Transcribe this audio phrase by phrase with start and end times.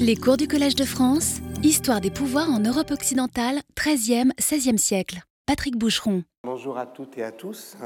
[0.00, 5.20] Les cours du Collège de France, Histoire des pouvoirs en Europe occidentale, 13e, 16e siècle.
[5.46, 6.22] Patrick Boucheron.
[6.44, 7.76] Bonjour à toutes et à tous.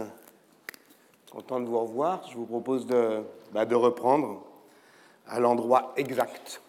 [1.30, 2.28] Content de vous revoir.
[2.30, 3.22] Je vous propose de,
[3.52, 4.44] bah, reprendre
[5.26, 6.60] à l'endroit exact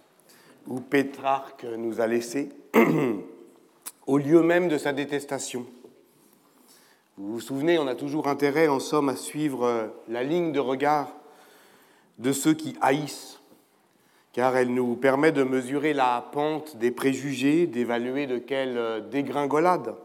[0.67, 2.49] où Pétrarque nous a laissés,
[4.07, 5.65] au lieu même de sa détestation.
[7.17, 11.11] Vous vous souvenez, on a toujours intérêt, en somme, à suivre la ligne de regard
[12.19, 13.39] de ceux qui haïssent,
[14.35, 19.95] car elle nous permet de mesurer la pente des préjugés, d'évaluer de quelle dégringolade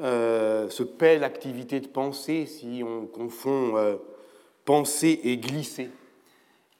[0.00, 3.96] euh, se paie l'activité de pensée si on confond euh,
[4.64, 5.90] penser et glisser.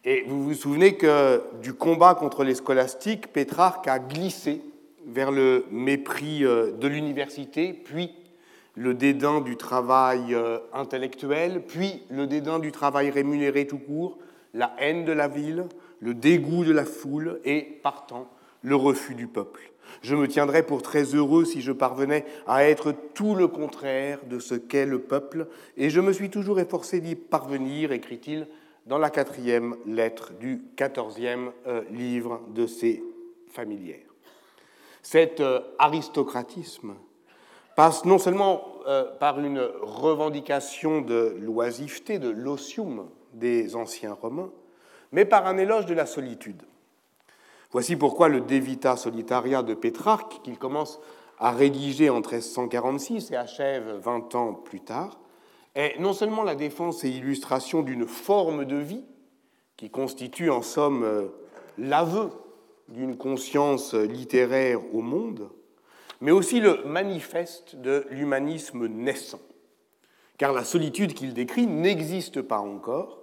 [0.04, 4.62] Et vous vous souvenez que du combat contre les scolastiques, Pétrarque a glissé
[5.08, 8.14] vers le mépris euh, de l'université, puis
[8.76, 10.34] le dédain du travail
[10.72, 14.16] intellectuel, puis le dédain du travail rémunéré tout court,
[14.54, 15.66] la haine de la ville,
[16.00, 18.28] le dégoût de la foule et, partant,
[18.62, 19.72] le refus du peuple.
[20.02, 24.38] Je me tiendrais pour très heureux si je parvenais à être tout le contraire de
[24.38, 28.46] ce qu'est le peuple, et je me suis toujours efforcé d'y parvenir, écrit-il
[28.86, 33.02] dans la quatrième lettre du quatorzième euh, livre de ses
[33.48, 33.98] familières.
[35.02, 36.94] Cet euh, aristocratisme
[37.76, 44.50] passe non seulement euh, par une revendication de l'oisiveté, de l'osium des anciens romains,
[45.12, 46.62] mais par un éloge de la solitude.
[47.72, 51.00] Voici pourquoi le De Vita Solitaria de Pétrarque, qu'il commence
[51.38, 55.20] à rédiger en 1346 et achève 20 ans plus tard,
[55.74, 59.04] est non seulement la défense et illustration d'une forme de vie
[59.76, 61.28] qui constitue en somme euh,
[61.78, 62.30] l'aveu
[62.88, 65.48] d'une conscience littéraire au monde,
[66.20, 69.40] mais aussi le manifeste de l'humanisme naissant.
[70.38, 73.19] Car la solitude qu'il décrit n'existe pas encore,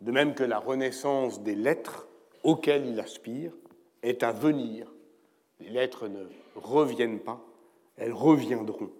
[0.00, 2.08] de même que la renaissance des lettres
[2.42, 3.52] auxquelles il aspire
[4.02, 4.92] est à venir.
[5.60, 6.24] Les lettres ne
[6.56, 7.44] reviennent pas,
[7.96, 8.90] elles reviendront.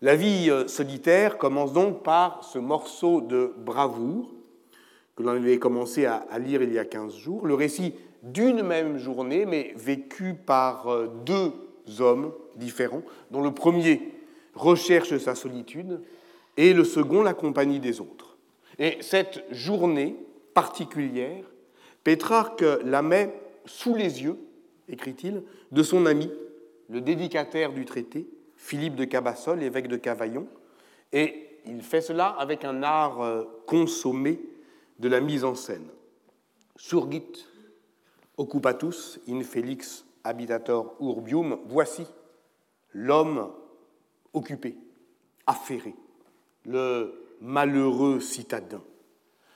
[0.00, 4.32] La vie euh, solitaire commence donc par ce morceau de bravoure
[5.16, 8.98] que l'on avait commencé à, lire il y a 15 jours, le récit d'une même
[8.98, 11.52] journée, mais vécu par euh, deux
[11.98, 14.12] hommes différents, dont le premier
[14.54, 16.00] recherche sa solitude
[16.56, 18.27] et le second la compagnie des autres.
[18.78, 20.16] Et cette journée
[20.54, 21.44] particulière,
[22.04, 23.34] Pétrarque la met
[23.64, 24.38] sous les yeux,
[24.88, 26.30] écrit-il, de son ami,
[26.88, 30.48] le dédicataire du traité, Philippe de Cabassol, évêque de Cavaillon,
[31.12, 34.40] et il fait cela avec un art euh, consommé
[34.98, 35.86] de la mise en scène.
[36.76, 37.46] Surgit
[38.36, 42.06] occupatus in felix habitator urbium, voici
[42.92, 43.52] l'homme
[44.32, 44.76] occupé,
[45.46, 45.94] affairé,
[46.64, 48.82] le malheureux citadin,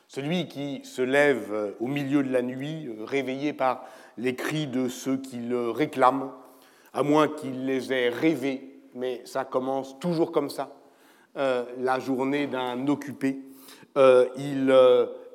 [0.09, 3.84] celui qui se lève euh, au milieu de la nuit, euh, réveillé par
[4.19, 6.32] les cris de ceux qui le réclament,
[6.93, 10.76] à moins qu'il les ait rêvés, mais ça commence toujours comme ça,
[11.38, 13.41] euh, la journée d'un occupé.
[13.97, 14.75] Il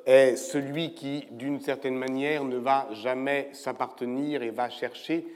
[0.06, 5.26] est celui qui, d'une certaine manière, ne va jamais s'appartenir et va chercher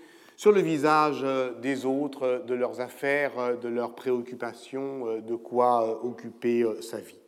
[0.42, 1.25] sur le visage
[1.62, 7.20] des autres, de leurs affaires, de leurs préoccupations, de quoi occuper sa vie.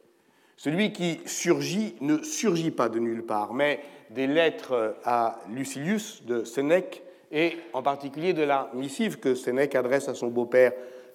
[0.57, 3.79] Celui qui surgit ne surgit pas de nulle part, mais
[4.11, 10.09] des lettres à Lucilius de Sénèque et en particulier de la missive que Sénèque adresse
[10.09, 10.73] à son beau-père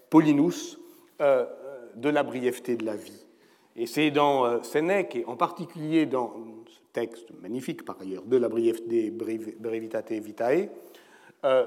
[0.09, 0.79] Paulinus
[1.19, 1.45] euh,
[1.95, 3.25] de la brièveté de la vie.
[3.75, 6.33] Et c'est dans euh, Sénèque, et en particulier dans
[6.65, 10.69] ce texte magnifique par ailleurs de la brièveté brevitate vitae,
[11.45, 11.65] euh,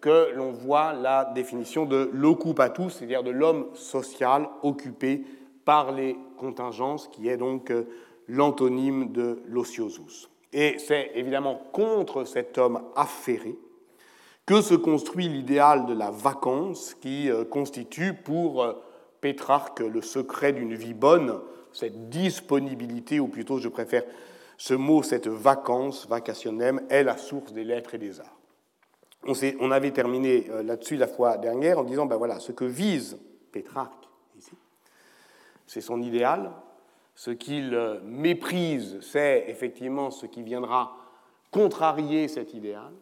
[0.00, 5.24] que l'on voit la définition de l'occupatus, c'est-à-dire de l'homme social occupé
[5.64, 7.72] par les contingences, qui est donc
[8.28, 10.28] l'antonyme de l'ociosus.
[10.52, 13.56] Et c'est évidemment contre cet homme affairé
[14.46, 18.72] que se construit l'idéal de la vacance qui euh, constitue pour euh,
[19.20, 21.38] Pétrarque le secret d'une vie bonne,
[21.72, 24.04] cette disponibilité, ou plutôt je préfère
[24.56, 28.37] ce mot, cette vacance, vacationnem, est la source des lettres et des arts.
[29.24, 33.18] On, avait terminé euh, là-dessus la fois dernière en disant, ben voilà, ce que vise
[33.52, 34.52] Pétrarque ici,
[35.66, 36.52] c'est son idéal,
[37.14, 40.96] ce qu'il méprise, c'est effectivement ce qui viendra
[41.50, 42.92] contrarier cet idéal.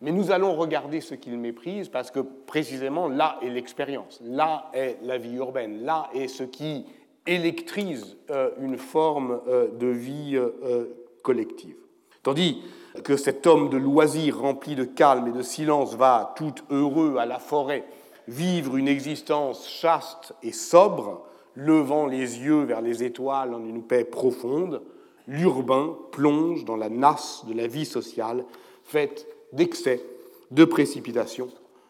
[0.00, 4.98] Mais nous allons regarder ce qu'il méprise parce que précisément là est l'expérience, là est
[5.02, 6.84] la vie urbaine, là est ce qui
[7.24, 10.86] électrise euh, une forme euh, de vie euh,
[11.22, 11.76] collective.
[12.22, 12.62] Tandis
[13.04, 17.26] que cet homme de loisir rempli de calme et de silence va tout heureux à
[17.26, 17.84] la forêt
[18.28, 21.22] vivre une existence chaste et sobre,
[21.54, 24.82] levant les yeux vers les étoiles en une paix profonde,
[25.26, 28.44] l'urbain plonge dans la nasse de la vie sociale
[28.84, 30.02] faite d'excès,
[30.50, 31.48] de précipitation,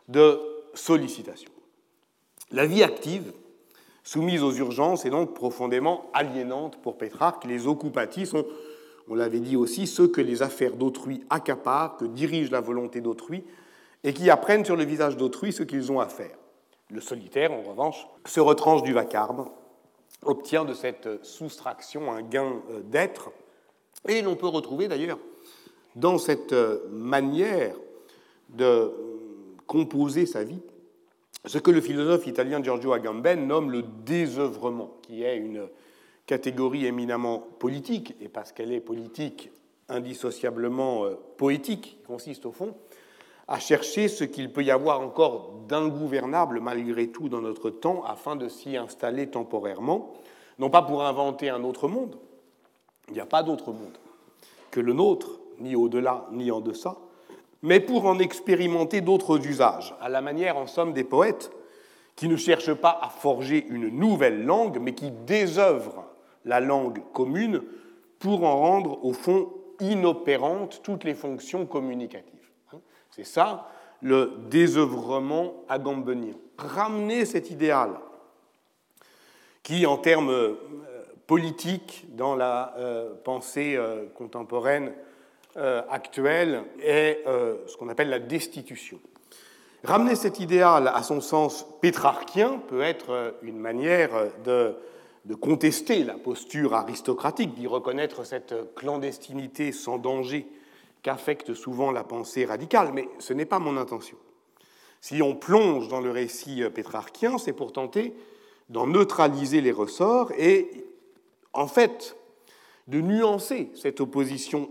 [0.09, 0.41] de
[0.75, 1.51] sollicitation.
[2.51, 3.33] La vie active,
[4.03, 7.45] soumise aux urgences, est donc profondément aliénante pour Pétrarque.
[7.45, 8.45] Les occupati sont,
[9.13, 13.45] on l'avait dit aussi, ceux que les affaires d'autrui accaparent, que dirige la volonté d'autrui,
[14.05, 16.35] et qui apprennent sur le visage d'autrui ce qu'ils ont à faire.
[16.91, 19.51] Le solitaire, en revanche, se retranche du vacarme,
[20.23, 23.33] obtient de cette soustraction un gain euh, d'être,
[24.09, 25.19] et l'on peut retrouver d'ailleurs
[25.95, 27.77] dans cette euh, manière
[28.49, 28.91] de euh,
[29.67, 30.63] composer sa vie
[31.45, 35.69] ce que le philosophe italien Giorgio Agamben nomme le désœuvrement, qui est une
[36.33, 39.51] catégorie éminemment politique, et parce qu'elle est politique,
[39.91, 41.05] indissociablement
[41.37, 42.75] poétique, qui consiste au fond
[43.49, 48.35] à chercher ce qu'il peut y avoir encore d'ingouvernable malgré tout dans notre temps afin
[48.35, 50.15] de s'y installer temporairement,
[50.59, 52.17] non pas pour inventer un autre monde,
[53.09, 53.99] il n'y a pas d'autre monde
[54.71, 56.97] que le nôtre, ni au-delà ni en deçà,
[57.61, 61.53] mais pour en expérimenter d'autres usages, à la manière en somme des poètes
[62.17, 66.07] qui ne cherchent pas à forger une nouvelle langue, mais qui désœuvrent
[66.45, 67.63] la langue commune
[68.19, 72.33] pour en rendre au fond inopérantes toutes les fonctions communicatives.
[73.11, 73.69] C'est ça
[74.01, 76.35] le désœuvrement agambenien.
[76.59, 77.93] Ramener cet idéal
[79.63, 80.55] qui, en termes euh,
[81.27, 84.93] politiques, dans la euh, pensée euh, contemporaine
[85.91, 88.99] actuelle, est ce qu'on appelle la destitution.
[89.85, 94.13] Ramener cet idéal à son sens pétrarchien peut être une manière
[94.47, 94.75] de,
[95.25, 100.47] de contester la posture aristocratique, d'y reconnaître cette clandestinité sans danger
[101.03, 104.17] qu'affecte souvent la pensée radicale, mais ce n'est pas mon intention.
[105.01, 108.15] Si on plonge dans le récit pétrarchien, c'est pour tenter
[108.69, 110.87] d'en neutraliser les ressorts et,
[111.53, 112.17] en fait,
[112.89, 114.71] de nuancer cette opposition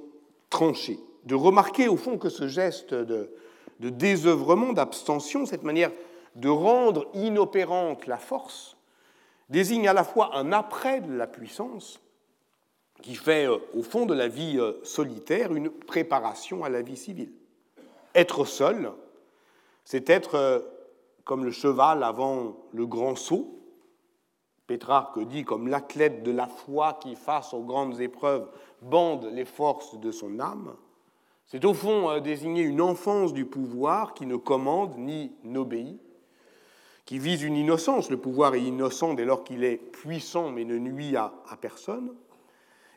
[0.49, 3.31] tranchée, de remarquer au fond que ce geste de,
[3.79, 5.91] de désœuvrement, d'abstention, cette manière
[6.35, 8.77] de rendre inopérante la force,
[9.51, 12.01] désigne à la fois un après de la puissance
[13.01, 16.95] qui fait euh, au fond de la vie euh, solitaire une préparation à la vie
[16.95, 17.33] civile.
[18.15, 18.91] Être seul,
[19.83, 20.59] c'est être euh,
[21.25, 23.59] comme le cheval avant le grand saut.
[24.67, 28.49] Pétrarque dit comme l'athlète de la foi qui, face aux grandes épreuves,
[28.81, 30.75] bande les forces de son âme.
[31.45, 35.99] C'est au fond désigner une enfance du pouvoir qui ne commande ni n'obéit,
[37.05, 38.09] qui vise une innocence.
[38.09, 42.13] Le pouvoir est innocent dès lors qu'il est puissant mais ne nuit à, à personne.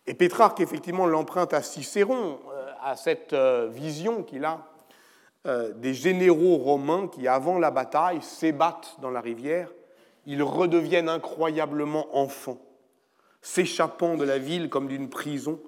[0.06, 4.66] Et Pétrarque, effectivement, l'emprunte à Cicéron, euh, à cette euh, vision qu'il a
[5.46, 9.70] euh, des généraux romains qui, avant la bataille, s'ébattent dans la rivière.
[10.26, 12.60] Ils redeviennent incroyablement enfants,
[13.40, 15.58] s'échappant de la ville comme d'une prison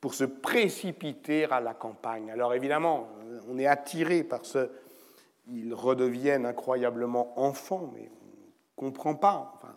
[0.00, 2.30] pour se précipiter à la campagne.
[2.30, 3.08] Alors évidemment,
[3.48, 4.70] on est attiré par ce...
[5.48, 9.74] Ils redeviennent incroyablement enfants, mais on ne comprend pas, enfin,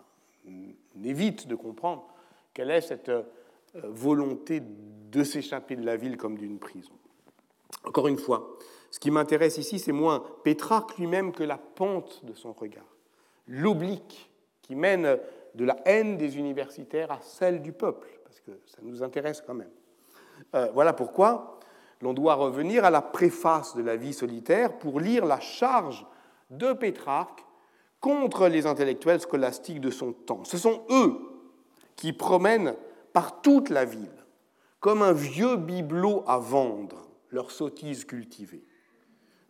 [0.48, 2.08] on évite de comprendre
[2.54, 3.24] quelle est cette euh,
[3.76, 6.94] volonté de s'échapper de la ville comme d'une prison.
[7.84, 8.58] Encore une fois,
[8.92, 12.96] ce qui m'intéresse ici, c'est moins Pétrarque lui-même que la pente de son regard,
[13.48, 14.32] l'oblique
[14.62, 15.20] qui mène
[15.56, 19.54] de la haine des universitaires à celle du peuple, parce que ça nous intéresse quand
[19.54, 19.72] même.
[20.56, 21.57] Euh, voilà pourquoi
[22.02, 26.06] l'on doit revenir à la préface de la vie solitaire pour lire la charge
[26.50, 27.46] de Pétrarque
[28.00, 30.44] contre les intellectuels scolastiques de son temps.
[30.44, 31.20] Ce sont eux
[31.96, 32.76] qui promènent
[33.14, 34.08] par toute la ville,
[34.80, 38.64] comme un vieux bibelot à vendre, leur sottise cultivée.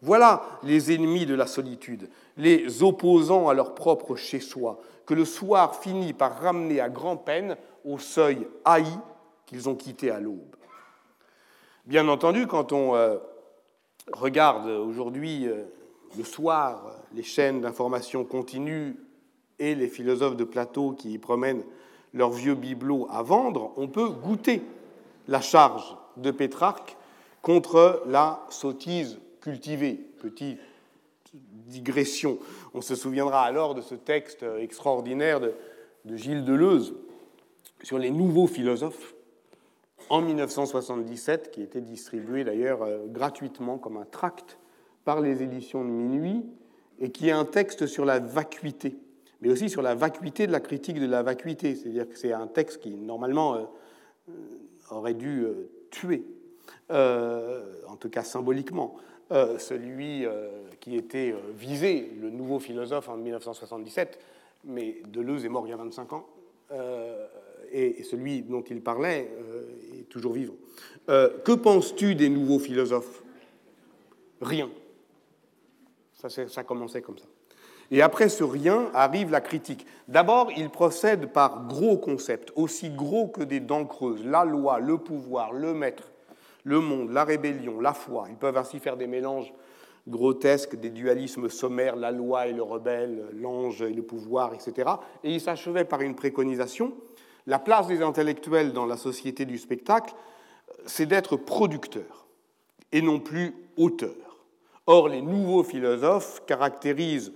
[0.01, 5.75] Voilà les ennemis de la solitude, les opposants à leur propre chez-soi, que le soir
[5.75, 8.85] finit par ramener à grand-peine au seuil haï
[9.45, 10.55] qu'ils ont quitté à l'aube.
[11.87, 13.15] Bien entendu, quand on euh,
[14.11, 15.63] regarde aujourd'hui euh,
[16.17, 18.97] le soir les chaînes d'information continue
[19.57, 21.63] et les philosophes de plateau qui y promènent
[22.13, 24.63] leur vieux bibelot à vendre, on peut goûter
[25.29, 26.97] la charge de Pétrarque
[27.41, 29.93] contre la sottise cultivée.
[30.19, 30.59] Petite
[31.33, 32.37] digression.
[32.73, 35.53] On se souviendra alors de ce texte extraordinaire de,
[36.17, 36.95] Gilles Deleuze
[37.81, 39.13] sur les nouveaux philosophes
[40.09, 44.57] en 1977, qui était distribué d'ailleurs euh, gratuitement comme un tract
[45.05, 46.45] par les éditions de Minuit,
[46.99, 48.97] et qui est un texte sur la vacuité
[49.39, 51.75] mais aussi sur la vacuité de la critique de la vacuité.
[51.75, 53.59] C'est-à-dire que c'est un texte qui, normalement, euh,
[54.29, 54.33] euh,
[54.89, 55.45] aurait dû
[55.91, 56.23] tuer,
[56.89, 58.95] en tout cas symboliquement,
[59.29, 60.25] celui
[60.79, 64.19] qui était visé, le nouveau philosophe en 1977,
[64.63, 66.25] mais Deleuze est mort il y a 25 ans.
[67.71, 69.31] Et celui dont il parlait
[69.99, 70.55] est toujours vivant.
[71.07, 73.23] que penses-tu des nouveaux philosophes?
[74.41, 74.69] Rien.
[76.13, 77.25] Ça, ça commençait comme ça.
[77.89, 79.85] Et après ce rien arrive la critique.
[80.07, 84.97] D'abord, il procède par gros concepts, aussi gros que des dents creuses, la loi, le
[84.97, 86.11] pouvoir, le maître,
[86.63, 88.27] le monde, la rébellion, la foi.
[88.29, 89.53] Ils peuvent ainsi faire des mélanges
[90.07, 94.89] grotesques, des dualismes sommaires, la loi et le rebelle, l'ange et le pouvoir, etc.
[95.23, 96.93] Et il s'achevait par une préconisation.
[97.47, 100.13] La place des intellectuels dans la société du spectacle,
[100.85, 102.27] c'est d'être producteurs
[102.91, 104.45] et non plus auteurs.
[104.85, 107.31] Or, les nouveaux philosophes caractérisent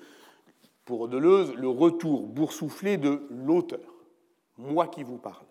[0.84, 3.94] pour Deleuze le retour boursouflé de l'auteur,
[4.58, 5.46] moi qui vous parle,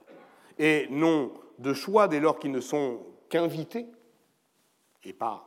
[0.59, 3.00] et non de choix dès lors qu'ils ne sont
[3.31, 3.87] qu'invités,
[5.05, 5.47] et pas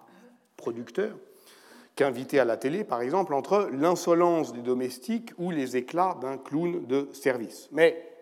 [0.58, 1.17] producteurs,
[1.96, 6.86] qu'invités à la télé, par exemple, entre l'insolence des domestiques ou les éclats d'un clown
[6.88, 7.70] de service.
[7.72, 8.12] Mais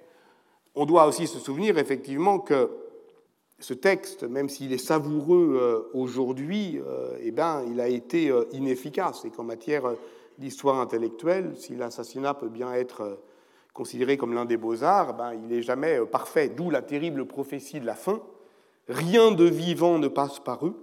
[0.75, 2.69] on doit aussi se souvenir effectivement que
[3.61, 8.45] ce texte, même s'il est savoureux euh, aujourd'hui, euh, eh ben, il a été euh,
[8.51, 9.83] inefficace et qu'en matière
[10.37, 13.21] d'histoire intellectuelle, si l'assassinat peut bien être
[13.73, 17.85] considéré comme l'un des beaux-arts, ben, il n'est jamais parfait, d'où la terrible prophétie de
[17.85, 18.21] la fin.
[18.87, 20.75] Rien de vivant ne passe par eux,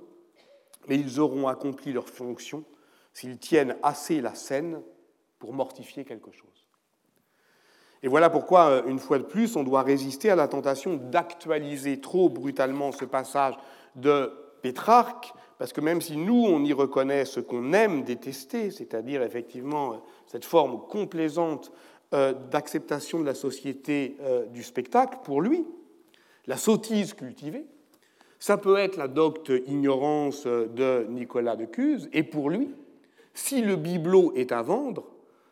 [0.87, 2.65] mais ils auront accompli leur fonction
[3.13, 4.81] s'ils tiennent assez la scène
[5.41, 6.68] pour mortifier quelque chose.
[8.03, 12.01] Et voilà pourquoi, euh, une fois de plus, on doit résister à la tentation d'actualiser
[12.01, 13.55] trop brutalement ce passage
[13.97, 19.23] de Pétrarque parce que même si nous, on y reconnaît ce qu'on aime détester, c'est-à-dire
[19.23, 19.97] effectivement euh,
[20.29, 21.73] cette forme complaisante
[22.15, 24.17] euh, d'acceptation de la société
[24.53, 25.67] du spectacle, pour lui,
[26.47, 27.67] la sottise cultivée,
[28.39, 32.71] ça peut être la docte ignorance de Nicolas de Cuse, et pour lui,
[33.35, 35.05] si le bibelot est à vendre,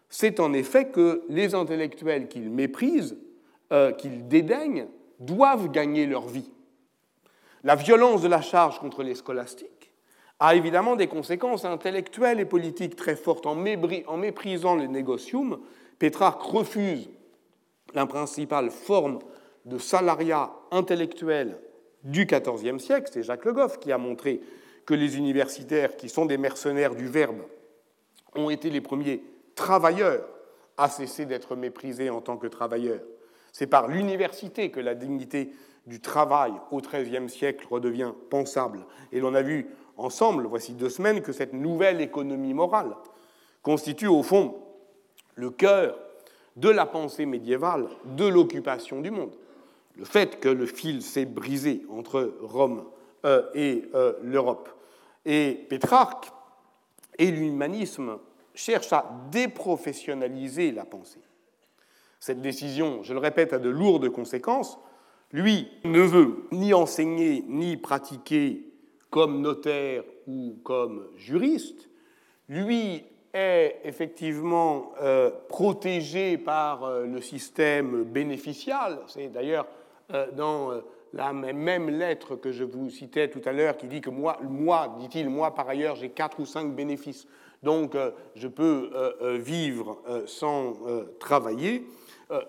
[0.08, 3.16] c'est en effet que les intellectuels qu'il méprise,
[3.98, 4.86] qu'il dédaigne,
[5.18, 6.50] doivent gagner leur vie.
[7.64, 9.92] La violence de la charge contre les scolastiques
[10.38, 13.46] a évidemment des conséquences intellectuelles et politiques très fortes.
[13.46, 15.58] En méprisant le négocium,
[15.98, 17.08] Pétrarque refuse
[17.94, 19.18] la principale forme
[19.64, 21.58] de salariat intellectuel
[22.04, 23.10] du XIVe siècle.
[23.12, 24.40] C'est Jacques Le Goff qui a montré
[24.84, 27.42] que les universitaires, qui sont des mercenaires du verbe,
[28.36, 29.22] ont été les premiers
[29.56, 30.24] travailleurs
[30.76, 33.00] à cesser d'être méprisés en tant que travailleurs.
[33.52, 35.50] C'est par l'université que la dignité
[35.86, 38.84] du travail au XIIIe siècle redevient pensable.
[39.12, 42.94] Et l'on a vu ensemble, voici deux semaines, que cette nouvelle économie morale
[43.62, 44.56] constitue au fond
[45.34, 45.98] le cœur
[46.56, 49.34] de la pensée médiévale de l'occupation du monde.
[49.96, 52.84] Le fait que le fil s'est brisé entre Rome
[53.24, 54.68] euh, et euh, l'Europe.
[55.24, 56.30] Et Pétrarque
[57.18, 58.18] et l'humanisme
[58.56, 61.20] cherchent à déprofessionnaliser la pensée.
[62.18, 64.78] Cette décision, je le répète, a de lourdes conséquences.
[65.32, 68.66] Lui ne veut ni enseigner ni pratiquer
[69.10, 71.88] comme notaire ou comme juriste,
[72.48, 79.00] lui est effectivement euh, protégé par euh, le système bénéficial.
[79.08, 79.66] C'est d'ailleurs
[80.12, 80.80] euh, dans
[81.12, 84.96] la même lettre que je vous citais tout à l'heure qui dit que moi, moi
[84.98, 87.26] dit-il, moi par ailleurs j'ai quatre ou cinq bénéfices,
[87.66, 87.96] donc
[88.34, 88.90] je peux
[89.38, 90.78] vivre sans
[91.20, 91.86] travailler.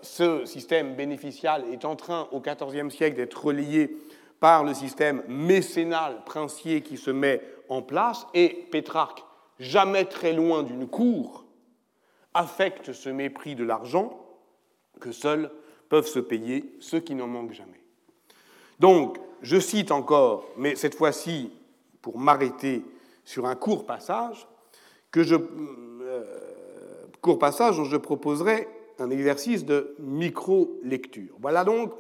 [0.02, 3.98] ce système bénéficial est en train au XIVe siècle d'être relié
[4.40, 9.24] par le système mécénal princier qui se met en place, et Pétrarque,
[9.60, 11.46] jamais très loin d'une cour,
[12.34, 14.24] affecte ce mépris de l'argent
[15.00, 15.52] que seuls
[15.90, 17.82] peuvent se payer ceux qui n'en manquent jamais.
[18.80, 21.52] Donc, je cite encore, mais cette fois-ci
[22.02, 22.86] pour m'arrêter
[23.26, 24.48] sur un court passage,
[25.12, 26.26] que je, euh,
[27.22, 28.68] court passage dont je proposerai
[29.00, 31.36] un exercice de micro-lecture.
[31.40, 31.94] Voilà donc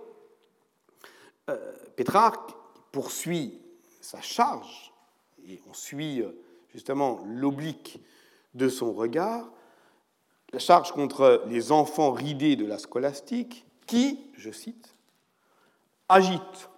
[1.49, 2.51] euh, Pétrarque
[2.91, 3.59] poursuit
[4.01, 4.93] sa charge,
[5.47, 6.31] et on suit euh,
[6.73, 8.01] justement l'oblique
[8.53, 9.49] de son regard,
[10.53, 14.95] la charge contre les enfants ridés de la scolastique, qui, je cite,
[16.09, 16.69] agite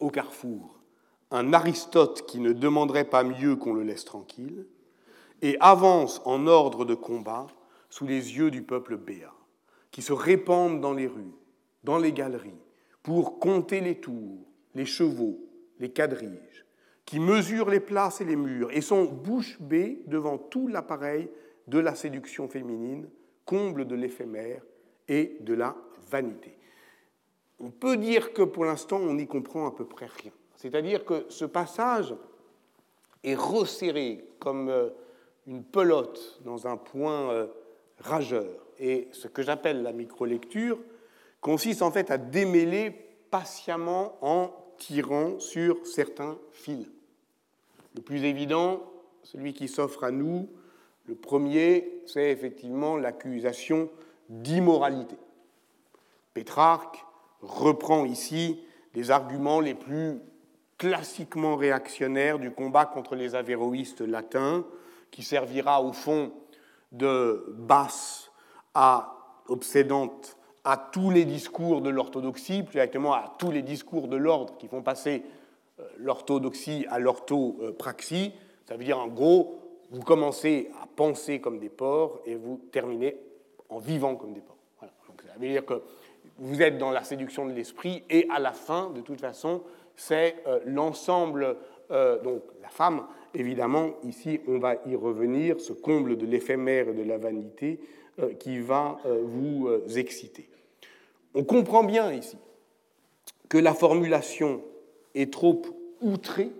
[0.00, 0.78] au carrefour
[1.30, 4.66] un Aristote qui ne demanderait pas mieux qu'on le laisse tranquille,
[5.42, 7.48] et avance en ordre de combat
[7.90, 9.34] sous les yeux du peuple béat,
[9.90, 11.34] qui se répandent dans les rues,
[11.84, 12.62] dans les galeries,
[13.02, 15.38] pour compter les tours, les chevaux,
[15.78, 16.64] les quadriges,
[17.04, 21.28] qui mesurent les places et les murs et sont bouche bée devant tout l'appareil
[21.66, 23.08] de la séduction féminine,
[23.44, 24.62] comble de l'éphémère
[25.08, 25.76] et de la
[26.08, 26.56] vanité.
[27.58, 30.32] On peut dire que pour l'instant, on n'y comprend à peu près rien.
[30.56, 32.14] C'est-à-dire que ce passage
[33.24, 34.90] est resserré comme euh,
[35.46, 37.46] une pelote dans un point euh,
[37.98, 38.66] rageur.
[38.78, 40.78] Et ce que j'appelle la microlecture
[41.40, 42.90] consiste en fait à démêler
[43.30, 46.88] patiemment en tirant sur certains fils.
[47.94, 48.82] Le plus évident,
[49.22, 50.48] celui qui s'offre à nous,
[51.06, 53.90] le premier, c'est effectivement l'accusation
[54.28, 55.16] d'immoralité.
[56.32, 57.04] Pétrarque
[57.40, 58.60] reprend ici
[58.94, 60.20] les arguments les plus
[60.78, 64.64] classiquement réactionnaires du combat contre les avéroïstes latins,
[65.12, 66.32] qui servira au fond
[66.90, 68.32] de basse
[68.74, 69.14] à
[69.46, 74.56] obsédante à tous les discours de l'orthodoxie, plus exactement à tous les discours de l'ordre
[74.58, 75.22] qui font passer
[75.80, 78.32] euh, l'orthodoxie à l'orthopraxie.
[78.66, 79.58] Ça veut dire en gros,
[79.90, 83.16] vous commencez à penser comme des porcs et vous terminez
[83.68, 84.56] en vivant comme des porcs.
[85.08, 85.82] Donc, ça veut dire que
[86.38, 89.62] vous êtes dans la séduction de l'esprit et à la fin, de toute façon,
[89.96, 91.56] c'est euh, l'ensemble,
[91.90, 96.94] euh, donc la femme, évidemment, ici on va y revenir, ce comble de l'éphémère et
[96.94, 97.80] de la vanité
[98.38, 100.48] qui va vous exciter.
[101.34, 102.36] On comprend bien ici
[103.48, 104.62] que la formulation
[105.14, 105.62] est trop
[106.00, 106.50] outrée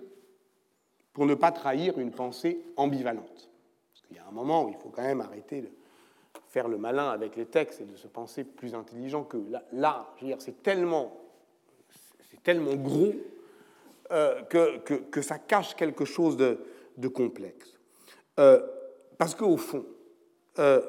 [1.13, 3.49] pour ne pas trahir une pensée ambivalente.
[3.91, 5.69] Parce y a un moment où il faut quand même arrêter de
[6.49, 9.37] faire le malin avec les textes et de se penser plus intelligent que
[9.71, 11.17] là, c'est tellement,
[12.29, 13.13] c'est tellement gros
[14.11, 16.59] euh, que, que, ça cache quelque chose de,
[16.97, 17.73] de complexe.
[18.39, 18.61] Euh,
[19.17, 19.85] parce qu'au fond,
[20.59, 20.81] euh,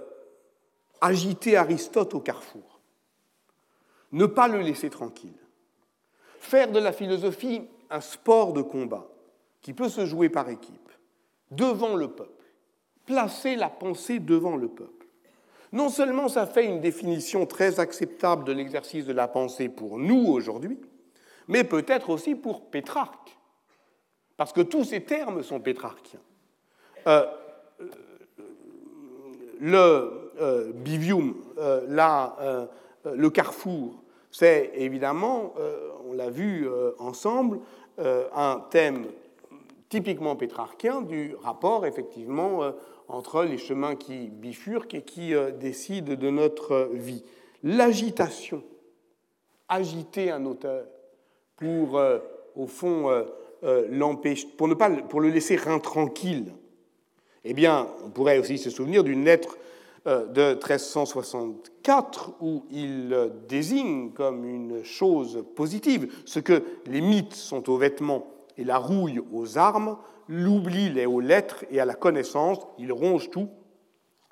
[1.01, 2.81] agiter Aristote au carrefour,
[4.13, 5.39] ne pas le laisser tranquille.
[6.41, 9.07] Faire de la philosophie un sport de combat
[9.61, 10.91] qui peut se jouer par équipe,
[11.51, 12.45] devant le peuple,
[13.07, 15.07] placer la pensée devant le peuple.
[15.73, 20.27] Non seulement ça fait une définition très acceptable de l'exercice de la pensée pour nous
[20.27, 20.79] aujourd'hui,
[21.49, 23.37] mais peut-être aussi pour Pétrarque,
[24.37, 26.21] parce que tous ces termes sont pétrarchiens.
[27.07, 27.27] Euh,
[29.61, 32.67] le euh, bivium, euh,
[33.05, 37.61] le carrefour, c'est évidemment, euh, on l'a vu euh, ensemble,
[38.01, 39.07] euh, un thème
[39.89, 42.63] typiquement pétrarchien du rapport effectivement
[43.07, 47.23] entre les chemins qui bifurquent et qui décident de notre vie.
[47.63, 48.65] L'agitation,
[49.69, 50.85] agiter un auteur
[51.57, 52.01] pour,
[52.57, 53.11] au fond,
[53.63, 56.53] l'empêcher, pour, ne pas, pour le laisser intranquille,
[57.45, 59.59] eh bien, on pourrait aussi se souvenir d'une lettre
[60.07, 67.71] euh, de 1364 où il désigne comme une chose positive ce que les mythes sont
[67.71, 68.27] aux vêtements
[68.59, 69.97] et la rouille aux armes,
[70.29, 73.49] l'oubli l'est aux lettres et à la connaissance, il ronge tout,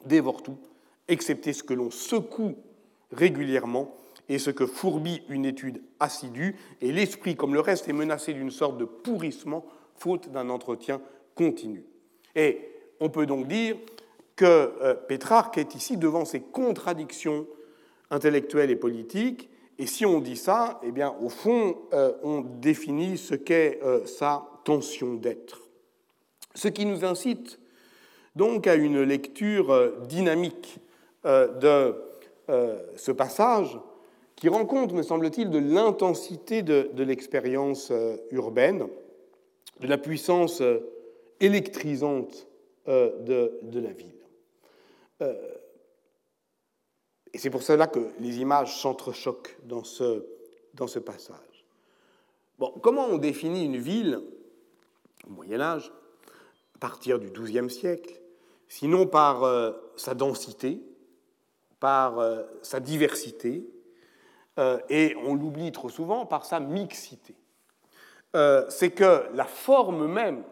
[0.05, 0.59] dévore tout,
[1.09, 2.55] excepté ce que l'on secoue
[3.11, 3.95] régulièrement
[4.29, 8.51] et ce que fourbit une étude assidue, et l'esprit, comme le reste, est menacé d'une
[8.51, 11.01] sorte de pourrissement, faute d'un entretien
[11.35, 11.85] continu.
[12.35, 12.69] Et
[13.01, 13.77] on peut donc dire
[14.37, 17.47] que euh, Pétrarque est ici devant ces contradictions
[18.11, 19.49] intellectuelles et politiques.
[19.79, 24.05] Et si on dit ça, eh bien, au fond, euh, on définit ce qu'est euh,
[24.07, 25.61] sa tension d'être.
[26.55, 27.59] Ce qui nous incite
[28.37, 30.79] donc à une lecture dynamique
[31.25, 31.95] de
[32.97, 33.79] ce passage,
[34.43, 37.93] qui rend compte, me semble-t-il, de l'intensité de, l'expérience
[38.33, 38.89] urbaine,
[39.79, 40.61] de la puissance
[41.39, 42.49] électrisante
[42.89, 44.19] de, de la ville.
[45.21, 45.33] Euh,
[47.33, 50.27] et c'est pour cela que les images s'entrechoquent dans ce,
[50.75, 51.65] dans ce passage.
[52.59, 54.23] Bon, comment on définit une ville
[55.25, 55.93] au Moyen Âge,
[56.75, 58.21] à partir du XIIe siècle,
[58.67, 60.83] sinon par euh, sa densité,
[61.79, 63.65] par euh, sa diversité,
[64.89, 67.35] et on l'oublie trop souvent, par sa mixité.
[68.35, 70.45] c'est que la forme même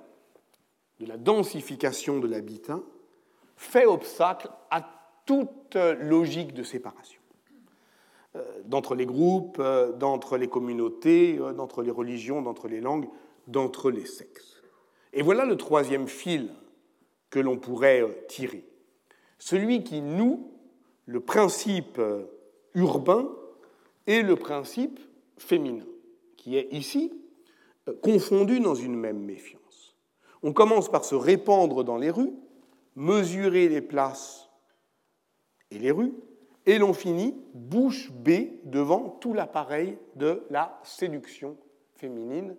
[1.00, 2.80] de la densification de l'habitat
[3.56, 4.88] fait obstacle à
[5.26, 7.20] toute logique de séparation
[8.36, 13.08] euh, d'entre les groupes, euh, d'entre les communautés, euh, d'entre les religions, d'entre les langues,
[13.48, 14.62] d'entre les sexes.
[15.12, 16.50] Et voilà le troisième fil
[17.30, 18.64] que l'on pourrait tirer.
[19.38, 20.52] Celui qui noue
[21.06, 22.00] le principe
[22.74, 23.28] urbain
[24.11, 24.99] et le principe
[25.38, 25.87] féminin,
[26.37, 27.12] qui est ici
[28.03, 29.94] confondu dans une même méfiance.
[30.42, 32.33] On commence par se répandre dans les rues,
[32.96, 34.51] mesurer les places
[35.70, 36.12] et les rues,
[36.66, 41.57] et l'on finit bouche bée devant tout l'appareil de la séduction
[41.94, 42.57] féminine.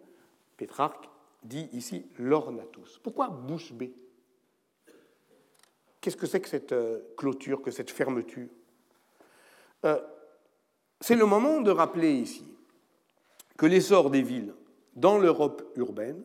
[0.56, 1.10] Pétrarque
[1.44, 2.98] dit ici l'ornatus.
[3.04, 3.94] Pourquoi bouche bée?
[6.00, 8.48] Qu'est-ce que c'est que cette euh, clôture, que cette fermeture?
[9.84, 10.00] Euh,
[11.02, 12.46] C'est le moment de rappeler ici
[13.58, 14.54] que l'essor des villes
[14.96, 16.24] dans l'Europe urbaine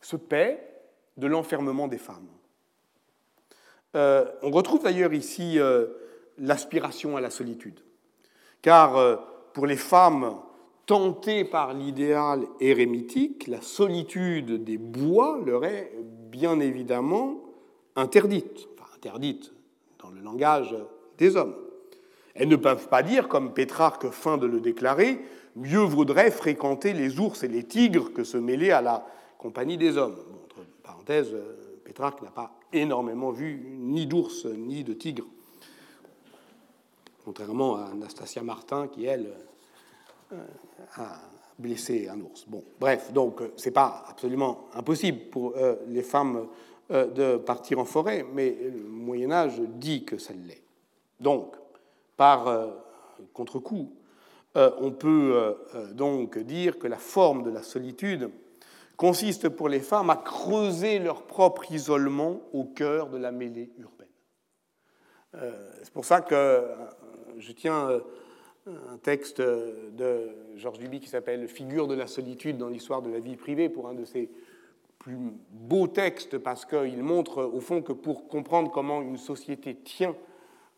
[0.00, 0.66] se paie
[1.18, 2.28] de l'enfermement des femmes.
[3.96, 5.88] Euh, on retrouve d'ailleurs ici euh,
[6.38, 7.80] l'aspiration à la solitude.
[8.62, 9.16] Car euh,
[9.52, 10.38] pour les femmes
[10.86, 15.92] tentées par l'idéal érémitique, la solitude des bois leur est
[16.30, 17.42] bien évidemment
[17.94, 19.52] interdite, enfin interdite
[19.98, 20.74] dans le langage
[21.18, 21.56] des hommes.
[22.38, 25.20] Elles ne peuvent pas dire, comme Pétrarque feint de le déclarer,
[25.56, 29.04] mieux vaudrait fréquenter les ours et les tigres que se mêler à la
[29.38, 30.16] compagnie des hommes.
[30.44, 31.34] entre parenthèses,
[31.84, 35.26] Pétrarque n'a pas énormément vu ni d'ours ni de tigres,
[37.24, 39.32] contrairement à Anastasia Martin qui, elle,
[40.32, 40.44] euh,
[40.96, 41.18] a
[41.58, 42.44] blessé un ours.
[42.46, 46.46] Bon, bref, donc euh, c'est pas absolument impossible pour euh, les femmes
[46.90, 50.62] de partir en forêt, mais le Moyen Âge dit que ça l'est.
[51.20, 51.54] Donc,
[52.18, 52.68] par
[53.32, 53.94] contre-coup,
[54.54, 55.56] on peut
[55.92, 58.30] donc dire que la forme de la solitude
[58.96, 64.08] consiste pour les femmes à creuser leur propre isolement au cœur de la mêlée urbaine.
[65.82, 66.66] C'est pour ça que
[67.38, 68.00] je tiens
[68.66, 73.20] un texte de Georges Duby qui s'appelle Figure de la solitude dans l'histoire de la
[73.20, 74.28] vie privée pour un de ses
[74.98, 75.16] plus
[75.50, 80.16] beaux textes parce qu'il montre au fond que pour comprendre comment une société tient,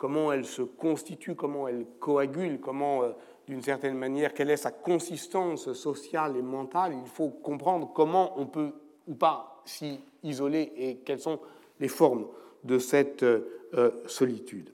[0.01, 3.11] comment elle se constitue, comment elle coagule, comment euh,
[3.47, 8.47] d'une certaine manière quelle est sa consistance sociale et mentale, il faut comprendre comment on
[8.47, 8.73] peut
[9.07, 11.39] ou pas s'y isoler et quelles sont
[11.81, 12.27] les formes
[12.65, 14.71] de cette euh, solitude.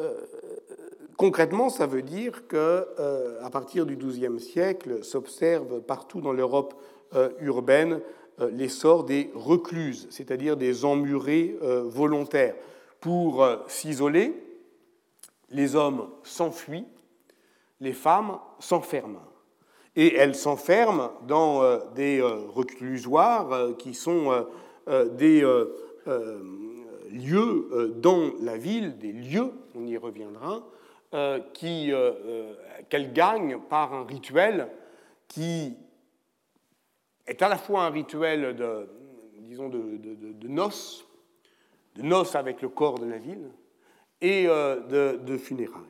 [0.00, 0.12] Euh,
[1.16, 2.86] concrètement, ça veut dire que,
[3.42, 6.74] à partir du XIIe siècle, s'observe partout dans l'Europe
[7.40, 8.00] urbaine
[8.40, 12.54] l'essor des recluses, c'est-à-dire des emmurés volontaires.
[13.02, 14.32] Pour s'isoler,
[15.50, 16.86] les hommes s'enfuient,
[17.80, 19.20] les femmes s'enferment.
[19.96, 24.46] Et elles s'enferment dans des reclusoires qui sont
[24.86, 25.42] des
[27.10, 30.62] lieux dans la ville, des lieux, on y reviendra,
[31.14, 32.54] euh, euh, euh,
[32.88, 34.68] qu'elle gagne par un rituel
[35.28, 35.76] qui
[37.26, 38.88] est à la fois un rituel de,
[39.40, 41.06] disons, de, noces,
[41.96, 43.50] de noces avec le corps de la ville,
[44.20, 45.82] et de, funérailles.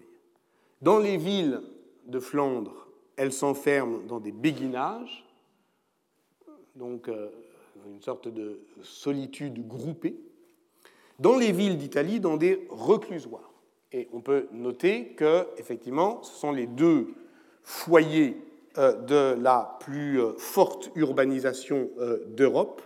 [0.80, 1.60] Dans les villes
[2.06, 5.26] de Flandre, elle s'enferme dans des béguinages,
[6.74, 7.10] donc
[7.86, 10.16] une sorte de solitude groupée.
[11.18, 13.52] Dans les villes d'Italie, dans des reclusoires.
[13.92, 17.14] Et on peut noter que, effectivement, ce sont les deux
[17.62, 18.36] foyers
[18.78, 22.80] euh, de la plus euh, forte urbanisation euh, d'Europe,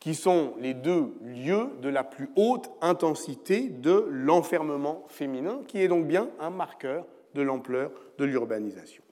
[0.00, 5.88] qui sont les deux lieux de la plus haute intensité de l'enfermement féminin, qui est
[5.88, 9.02] donc bien un marqueur de l'ampleur de l'urbanisation.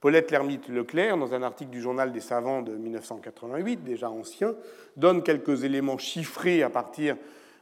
[0.00, 4.54] Paulette Lermite Leclerc, dans un article du Journal des savants de 1988, déjà ancien,
[4.96, 7.16] donne quelques éléments chiffrés à partir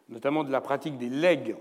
[0.08, 1.56] notamment de la pratique des legs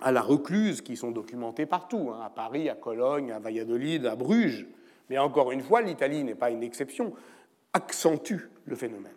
[0.00, 4.16] à la recluse qui sont documentés partout, hein, à Paris, à Cologne, à Valladolid, à
[4.16, 4.66] Bruges.
[5.08, 7.12] Mais encore une fois, l'Italie n'est pas une exception,
[7.72, 9.12] accentue le phénomène.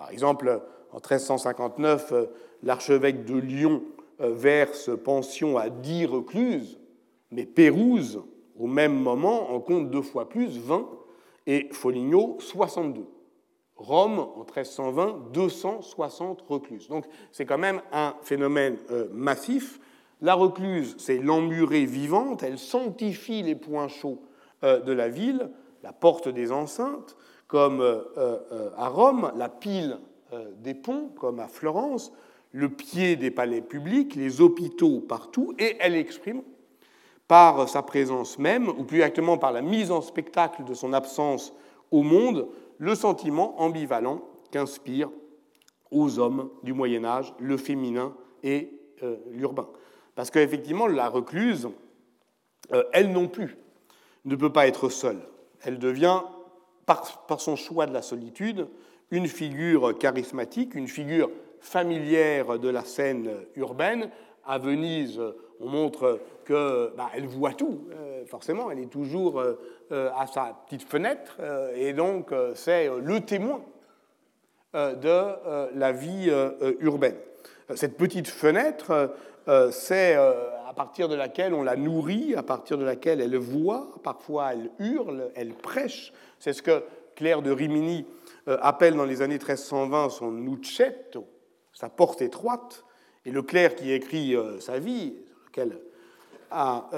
[0.00, 2.26] Par exemple, en 1359, euh,
[2.62, 3.82] l'archevêque de Lyon
[4.22, 6.80] euh, verse pension à dix recluses,
[7.30, 8.22] mais Pérouse,
[8.58, 10.88] au même moment, en compte deux fois plus, 20,
[11.46, 13.04] et Foligno, 62.
[13.76, 16.88] Rome, en 1320, 260 recluses.
[16.88, 19.80] Donc c'est quand même un phénomène euh, massif
[20.22, 24.20] la recluse, c'est l'emmurée vivante, elle sanctifie les points chauds
[24.62, 25.48] de la ville,
[25.82, 27.16] la porte des enceintes,
[27.50, 29.98] comme euh, euh, à Rome, la pile
[30.58, 32.12] des ponts, comme à Florence,
[32.52, 36.42] le pied des palais publics, les hôpitaux partout, et elle exprime
[37.26, 41.52] par sa présence même, ou plus exactement par la mise en spectacle de son absence
[41.90, 42.46] au monde,
[42.78, 44.20] le sentiment ambivalent
[44.52, 45.10] qu'inspire
[45.90, 48.70] aux hommes du Moyen Âge le féminin et
[49.32, 49.66] l'urbain.
[50.14, 51.68] Parce qu'effectivement, la recluse,
[52.72, 53.56] euh, elle non plus,
[54.24, 55.20] ne peut pas être seule.
[55.62, 56.20] Elle devient,
[57.26, 58.66] par, son choix de la solitude,
[59.10, 64.10] une figure charismatique, une figure familière de la scène urbaine.
[64.46, 65.20] À Venise,
[65.60, 69.56] on montre qu'elle bah, voit tout, euh, forcément, elle est toujours euh,
[69.90, 71.38] à sa petite fenêtre,
[71.74, 73.60] et donc c'est le témoin
[74.72, 76.30] de la vie
[76.80, 77.16] urbaine.
[77.74, 79.12] Cette petite fenêtre,
[79.48, 80.32] euh, c'est euh,
[80.68, 84.70] à partir de laquelle on la nourrit, à partir de laquelle elle voit, parfois elle
[84.78, 86.12] hurle, elle prêche.
[86.40, 86.82] C'est ce que
[87.14, 88.04] Claire de Rimini
[88.48, 91.28] euh, appelle dans les années 1320 son nucetto,
[91.72, 92.84] sa porte étroite.
[93.24, 95.14] Et le clerc qui écrit sa vie,
[95.46, 95.78] lequel
[96.50, 96.88] a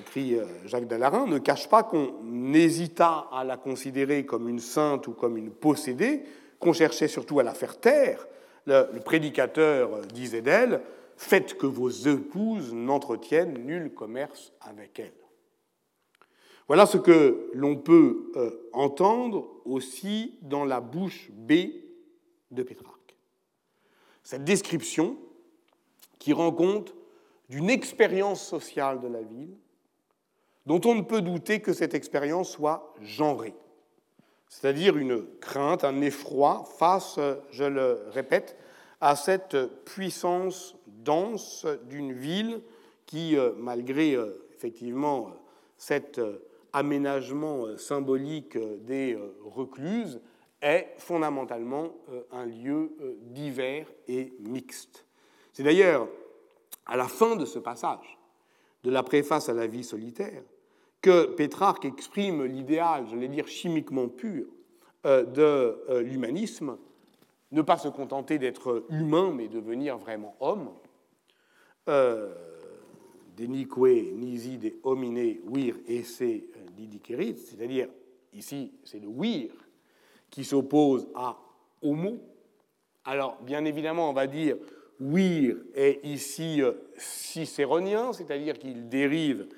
[0.00, 5.12] écrit Jacques Dallarin, ne cache pas qu'on hésita à la considérer comme une sainte ou
[5.12, 6.24] comme une possédée,
[6.58, 8.26] qu'on cherchait surtout à la faire taire.
[8.66, 10.80] le prédicateur disait d'elle
[11.16, 15.23] Faites que vos épouses n'entretiennent nul commerce avec elles.
[16.66, 18.32] Voilà ce que l'on peut
[18.72, 21.52] entendre aussi dans la bouche B
[22.50, 23.16] de Pétrarque.
[24.22, 25.18] Cette description
[26.18, 26.94] qui rend compte
[27.50, 29.54] d'une expérience sociale de la ville,
[30.64, 33.54] dont on ne peut douter que cette expérience soit genrée,
[34.48, 37.18] c'est-à-dire une crainte, un effroi face,
[37.50, 38.56] je le répète,
[39.00, 42.62] à cette puissance dense d'une ville
[43.04, 45.30] qui, euh, malgré euh, effectivement
[45.76, 46.38] cet euh,
[46.74, 50.20] aménagement symbolique des recluses,
[50.60, 51.94] est fondamentalement
[52.32, 55.06] un lieu divers et mixte.
[55.52, 56.08] C'est d'ailleurs
[56.86, 58.18] à la fin de ce passage
[58.82, 60.42] de la préface à la vie solitaire
[61.00, 64.46] que Pétrarque exprime l'idéal, je vais dire chimiquement pur,
[65.04, 65.42] euh, de
[65.90, 66.78] euh, l'humanisme,
[67.52, 70.70] ne pas se contenter d'être humain, mais devenir vraiment homme.
[71.88, 72.32] Euh,
[73.38, 76.22] nisi de homine wir esse
[77.36, 77.88] c'est-à-dire,
[78.32, 79.50] ici, c'est le wir
[80.30, 81.36] qui s'oppose à
[81.82, 82.18] homo.
[83.04, 84.56] Alors, bien évidemment, on va dire
[85.00, 89.48] wir est ici euh, cicéronien, c'est-à-dire qu'il dérive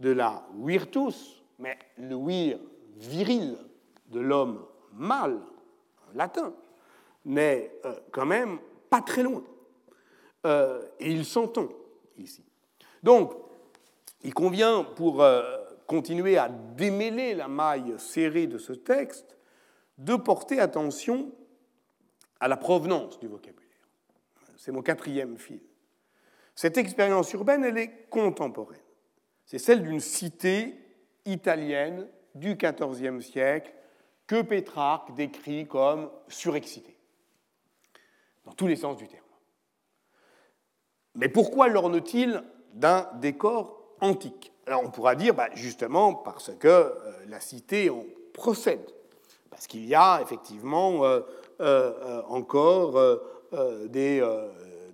[0.00, 2.58] de la virtus, mais le wir
[2.96, 3.56] viril
[4.08, 5.40] de l'homme mâle,
[6.14, 6.54] latin,
[7.24, 8.58] n'est euh, quand même
[8.88, 9.42] pas très loin.
[10.46, 11.68] Euh, et il s'entend
[12.18, 12.44] ici.
[13.02, 13.32] Donc,
[14.22, 15.22] il convient, pour
[15.86, 19.36] continuer à démêler la maille serrée de ce texte,
[19.98, 21.32] de porter attention
[22.40, 23.64] à la provenance du vocabulaire
[24.64, 25.60] c'est mon quatrième fil.
[26.54, 28.80] Cette expérience urbaine, elle est contemporaine.
[29.44, 30.74] C'est celle d'une cité
[31.26, 33.74] italienne du XIVe siècle
[34.26, 36.96] que Pétrarque décrit comme surexcitée,
[38.46, 39.22] dans tous les sens du terme.
[41.14, 42.42] Mais pourquoi l'orne-t-il
[42.72, 46.92] d'un décor antique Alors on pourra dire bah, justement parce que euh,
[47.28, 48.84] la cité en procède,
[49.50, 51.20] parce qu'il y a effectivement euh,
[51.60, 52.96] euh, encore
[53.54, 54.48] euh, des euh,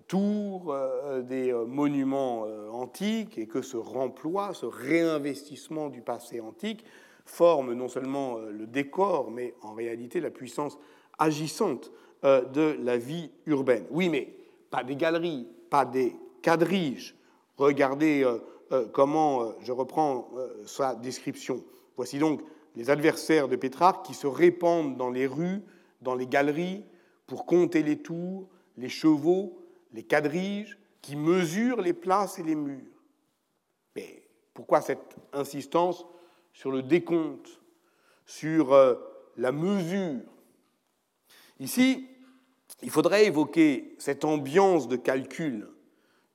[0.07, 6.85] tours, euh, des monuments antiques, et que ce remploi, ce réinvestissement du passé antique
[7.25, 10.79] forme non seulement le décor, mais en réalité la puissance
[11.19, 11.93] agissante
[12.25, 13.87] de la vie urbaine.
[13.91, 14.35] Oui, mais
[14.71, 17.15] pas des galeries, pas des quadriges.
[17.57, 18.27] Regardez
[18.93, 20.29] comment je reprends
[20.67, 21.63] sa description.
[21.97, 22.43] Voici donc
[22.77, 25.63] les adversaires de Pétrarque qui se répandent dans les rues,
[26.01, 26.85] dans les galeries,
[27.27, 29.59] pour compter les tours, les chevaux,
[29.93, 32.91] les quadriges, qui mesurent les places et les murs.
[33.97, 34.23] Mais
[34.55, 36.05] pourquoi cette insistance
[36.53, 37.61] sur le décompte,
[38.27, 38.95] sur euh,
[39.37, 40.23] la mesure?
[41.59, 42.09] Ici,
[42.83, 45.69] il faudrait évoquer cette ambiance de calcul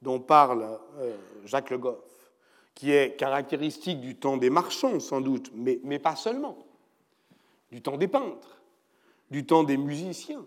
[0.01, 1.79] dont parle euh, Jacques Le
[2.75, 6.57] qui est caractéristique du temps des marchands sans doute, mais, pas seulement,
[7.71, 8.61] du temps des peintres,
[9.31, 10.45] du temps des musiciens,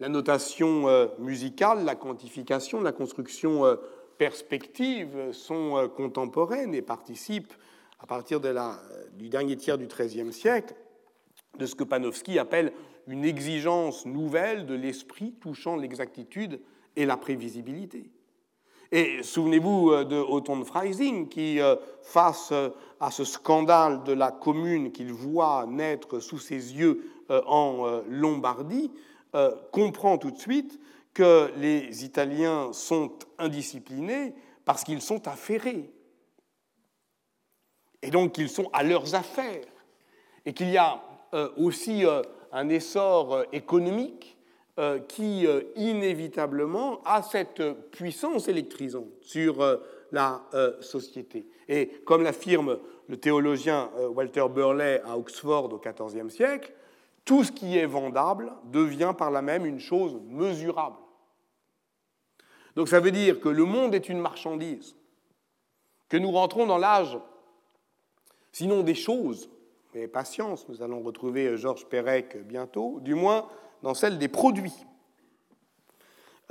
[0.00, 3.76] la notation euh, musicale, la quantification, la construction euh,
[4.16, 7.54] perspective sont euh, contemporaines et participent,
[8.00, 8.54] à partir de
[9.16, 10.74] du dernier tiers du XIIIe siècle,
[11.58, 12.72] de ce que Panofsky appelle
[13.08, 16.60] une exigence nouvelle de l'esprit touchant l'exactitude
[16.94, 18.10] et la prévisibilité.
[18.90, 21.58] Et souvenez-vous de Otto Freising qui,
[22.02, 22.52] face
[23.00, 28.90] à ce scandale de la commune qu'il voit naître sous ses yeux en Lombardie,
[29.34, 30.80] euh, comprend tout de suite
[31.12, 35.92] que les Italiens sont indisciplinés parce qu'ils sont affairés.
[38.00, 39.66] Et donc qu'ils sont à leurs affaires.
[40.46, 41.02] Et qu'il y a
[41.34, 42.22] euh, aussi euh,
[42.52, 44.37] un essor économique
[45.08, 49.80] qui inévitablement a cette puissance électrisante sur
[50.12, 50.42] la
[50.80, 51.46] société.
[51.68, 56.72] Et comme l'affirme le théologien Walter Burley à Oxford au XIVe siècle,
[57.24, 60.96] tout ce qui est vendable devient par là même une chose mesurable.
[62.76, 64.94] Donc ça veut dire que le monde est une marchandise,
[66.08, 67.18] que nous rentrons dans l'âge,
[68.52, 69.50] sinon des choses,
[69.92, 73.48] mais patience, nous allons retrouver Georges Perec bientôt, du moins
[73.82, 74.74] dans celle des produits.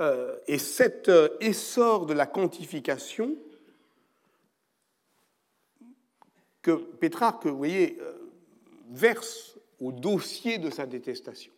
[0.00, 3.34] Euh, et cet euh, essor de la quantification
[6.62, 8.12] que Pétrarque, vous voyez, euh,
[8.90, 11.52] verse au dossier de sa détestation,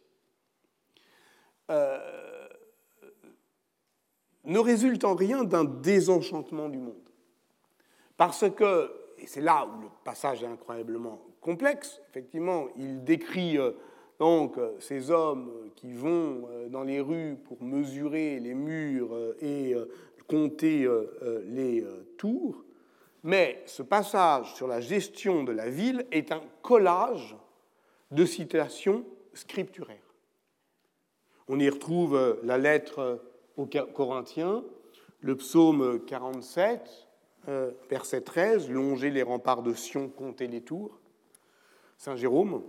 [4.44, 7.09] ne résulte en rien d'un désenchantement du monde.
[8.16, 13.56] Parce que, et c'est là où le passage est incroyablement complexe, effectivement, il décrit
[14.20, 19.74] donc ces hommes qui vont euh, dans les rues pour mesurer les murs et
[20.28, 20.88] compter
[21.48, 21.85] les
[22.16, 22.64] tours,
[23.24, 27.37] mais ce passage sur la gestion de la ville est un collage
[28.12, 29.04] de citations
[29.35, 29.98] scripturaires.
[31.48, 33.20] On y retrouve euh, la lettre
[33.56, 34.62] aux Corinthiens,
[35.20, 37.09] le psaume 47,
[37.48, 41.00] euh, verset 13, Longer les remparts de Sion, compter les tours,
[41.98, 42.62] Saint Jérôme.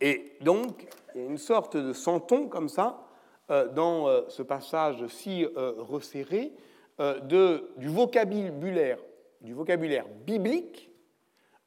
[0.00, 3.04] Et donc, il y a une sorte de senton comme ça,
[3.50, 6.52] euh, dans ce passage si resserré,
[6.98, 8.98] de, du vocabulaire
[9.40, 10.90] du vocabulaire biblique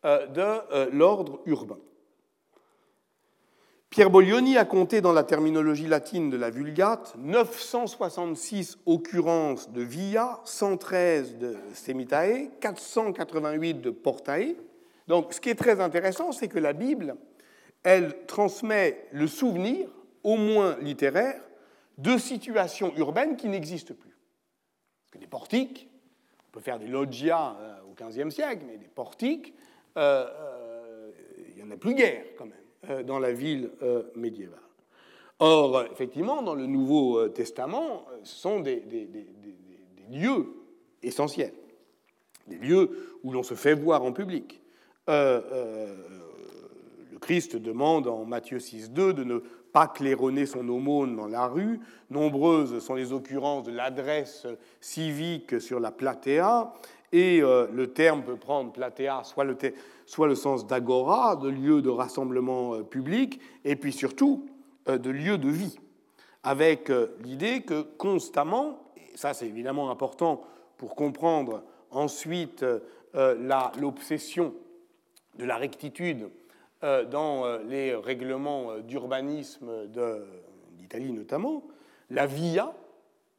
[0.05, 1.79] euh, de euh, l'ordre urbain.
[3.89, 10.39] Pierre Boglioni a compté dans la terminologie latine de la Vulgate 966 occurrences de via,
[10.45, 14.55] 113 de semitae, 488 de portae.
[15.07, 17.15] Donc ce qui est très intéressant, c'est que la Bible,
[17.83, 19.89] elle transmet le souvenir,
[20.23, 21.41] au moins littéraire,
[21.97, 24.15] de situations urbaines qui n'existent plus.
[25.03, 25.89] Parce que des portiques,
[26.47, 29.53] on peut faire des loggias euh, au XVe siècle, mais des portiques,
[29.97, 31.11] euh, euh,
[31.49, 33.69] il n'y en a plus guère quand même dans la ville
[34.15, 34.57] médiévale.
[35.37, 38.83] Or, effectivement, dans le Nouveau Testament, ce sont des,
[40.09, 40.47] lieux
[41.03, 41.53] essentiels,
[42.47, 44.59] des lieux où l'on se fait voir en public.
[47.21, 49.37] Christ demande en Matthieu 6.2 de ne
[49.71, 51.79] pas claironner son aumône dans la rue.
[52.09, 54.47] Nombreuses sont les occurrences de l'adresse
[54.81, 56.73] civique sur la platea.
[57.13, 59.57] Et euh, le terme peut prendre platea, soit le,
[60.05, 64.45] soit le sens d'agora, de lieu de rassemblement euh, public, et puis surtout
[64.87, 65.77] euh, de lieu de vie,
[66.43, 66.91] avec
[67.23, 70.41] l'idée que constamment, et ça c'est évidemment important
[70.77, 72.65] pour comprendre ensuite
[73.13, 74.53] l'obsession
[75.37, 76.29] de la rectitude
[76.81, 79.87] dans euh, les règlements euh, d'urbanisme
[80.77, 81.63] d'Italie notamment,
[82.09, 82.73] la via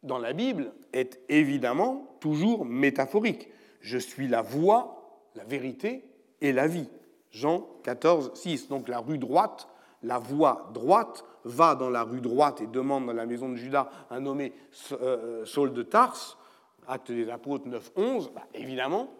[0.02, 3.48] dans la Bible est évidemment toujours métaphorique.
[3.80, 6.04] Je suis la voie, la vérité
[6.40, 6.88] et la vie.
[7.30, 8.68] Jean 14, 6.
[8.68, 9.68] Donc la rue droite,
[10.02, 13.90] la voie droite, va dans la rue droite et demande dans la maison de Judas
[14.10, 16.38] un nommé Saul de Tarse,
[16.86, 18.30] acte des apôtres 9, 11.
[18.32, 19.12] Bah, évidemment,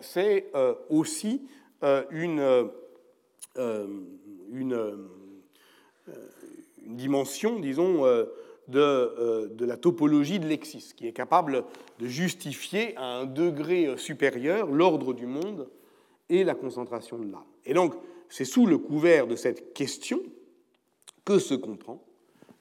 [0.00, 0.50] c'est
[0.88, 1.46] aussi
[2.10, 2.64] une euh,
[3.56, 4.96] une, euh,
[6.86, 8.24] une, dimension, disons, euh,
[8.68, 11.64] de, de, la topologie de Lexis, qui est capable
[11.98, 15.68] de justifier à un degré supérieur l'ordre du monde
[16.28, 17.44] et la concentration de l'âme.
[17.66, 17.94] Et donc,
[18.28, 20.20] c'est sous le couvert de cette question
[21.24, 22.02] que se comprend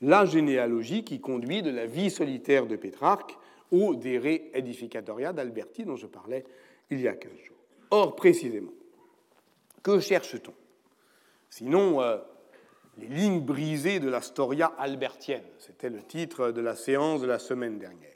[0.02, 3.38] la généalogie qui conduit de la vie solitaire de Pétrarque
[3.72, 6.44] au Dere Edificatoria d'Alberti dont je parlais
[6.90, 7.58] il y a 15 jours.
[7.92, 8.72] Or, précisément,
[9.84, 10.54] que cherche-t-on?
[11.50, 12.18] Sinon, euh,
[12.98, 17.40] les lignes brisées de la Storia albertienne, c'était le titre de la séance de la
[17.40, 18.10] semaine dernière.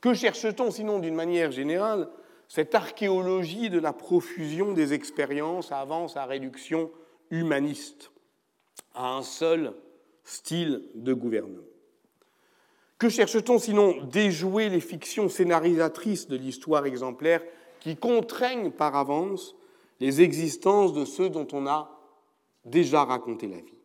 [0.00, 2.08] Que cherche-t-on sinon d'une manière générale
[2.48, 6.90] Cette archéologie de la profusion des expériences avant sa réduction
[7.30, 8.10] humaniste
[8.94, 9.72] à un seul
[10.24, 11.62] style de gouvernement?
[12.98, 17.42] Que cherche-t-on sinon déjouer les fictions scénarisatrices de l'histoire exemplaire
[17.80, 19.54] qui contraignent par avance
[20.00, 21.97] les existences de ceux dont on a
[22.64, 23.78] déjà raconter la vie.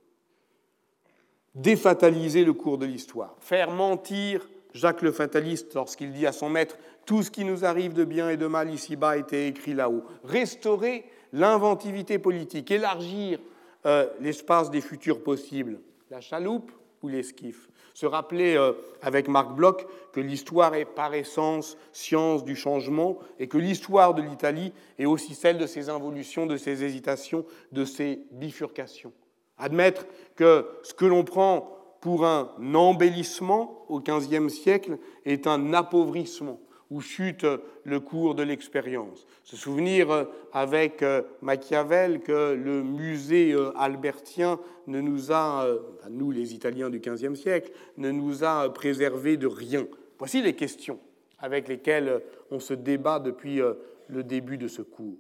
[1.55, 6.77] Défataliser le cours de l'histoire, faire mentir Jacques le fataliste lorsqu'il dit à son maître
[7.05, 10.03] Tout ce qui nous arrive de bien et de mal ici-bas été écrit là-haut.
[10.23, 13.39] Restaurer l'inventivité politique, élargir
[13.85, 15.79] euh, l'espace des futurs possibles.
[16.09, 16.71] La chaloupe
[17.03, 22.55] ou l'esquif Se rappeler euh, avec Marc Bloch que l'histoire est par essence science du
[22.55, 27.45] changement et que l'histoire de l'Italie est aussi celle de ses involutions, de ses hésitations,
[27.71, 29.13] de ses bifurcations.
[29.57, 36.59] Admettre que ce que l'on prend pour un embellissement au XVe siècle est un appauvrissement
[36.93, 37.47] où chute
[37.85, 39.25] le cours de l'expérience.
[39.43, 45.67] Se souvenir euh, avec euh, Machiavel que le musée euh, albertien ne nous a,
[46.11, 49.87] nous les Italiens du XVe siècle, ne nous a préservé de rien.
[50.19, 50.99] Voici les questions
[51.39, 53.59] avec lesquelles on se débat depuis
[54.07, 55.17] le début de ce cours.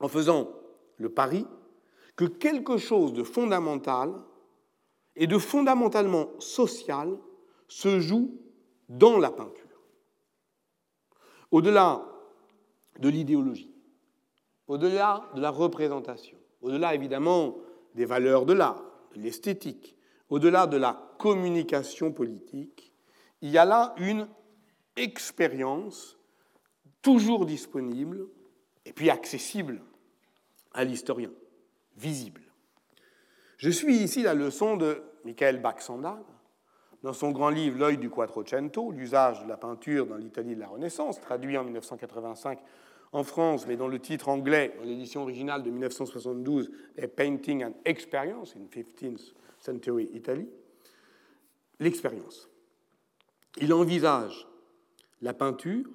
[0.00, 0.50] En faisant
[0.98, 1.46] le pari
[2.14, 4.12] que quelque chose de fondamental
[5.16, 7.18] et de fondamentalement social
[7.68, 8.38] se joue
[8.88, 9.63] dans la peinture.
[11.54, 12.04] Au-delà
[12.98, 13.72] de l'idéologie,
[14.66, 17.54] au-delà de la représentation, au-delà évidemment
[17.94, 18.82] des valeurs de l'art,
[19.14, 19.96] de l'esthétique,
[20.30, 22.92] au-delà de la communication politique,
[23.40, 24.26] il y a là une
[24.96, 26.18] expérience
[27.02, 28.26] toujours disponible
[28.84, 29.80] et puis accessible
[30.72, 31.30] à l'historien,
[31.96, 32.42] visible.
[33.58, 36.24] Je suis ici la leçon de Michael Baxandal,
[37.04, 40.68] dans son grand livre L'œil du Quattrocento, l'usage de la peinture dans l'Italie de la
[40.68, 42.58] Renaissance, traduit en 1985
[43.12, 47.74] en France, mais dans le titre anglais, dans l'édition originale de 1972, est Painting and
[47.84, 50.48] Experience in 15th Century Italy,
[51.78, 52.48] l'expérience.
[53.60, 54.48] Il envisage
[55.20, 55.86] la peinture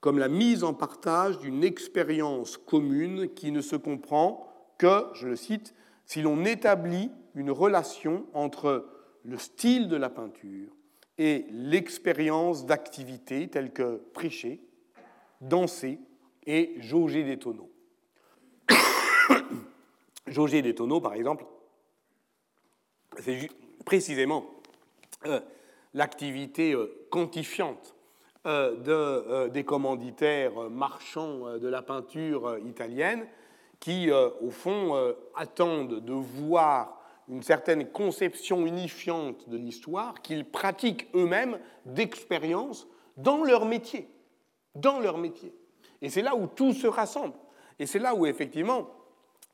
[0.00, 5.34] comme la mise en partage d'une expérience commune qui ne se comprend que, je le
[5.34, 5.74] cite,
[6.04, 8.86] si l'on établit une relation entre
[9.26, 10.70] le style de la peinture
[11.18, 14.60] et l'expérience d'activité telle que prêcher,
[15.40, 15.98] danser
[16.46, 17.70] et jauger des tonneaux.
[20.26, 21.44] jauger des tonneaux, par exemple,
[23.18, 23.48] c'est
[23.84, 24.46] précisément
[25.26, 25.40] euh,
[25.94, 27.94] l'activité euh, quantifiante
[28.46, 33.26] euh, de, des commanditaires marchands de la peinture italienne
[33.80, 41.58] qui, au fond, attendent de voir une certaine conception unifiante de l'histoire qu'ils pratiquent eux-mêmes
[41.84, 44.08] d'expérience dans leur métier.
[44.74, 45.54] Dans leur métier.
[46.02, 47.34] Et c'est là où tout se rassemble.
[47.78, 48.88] Et c'est là où, effectivement,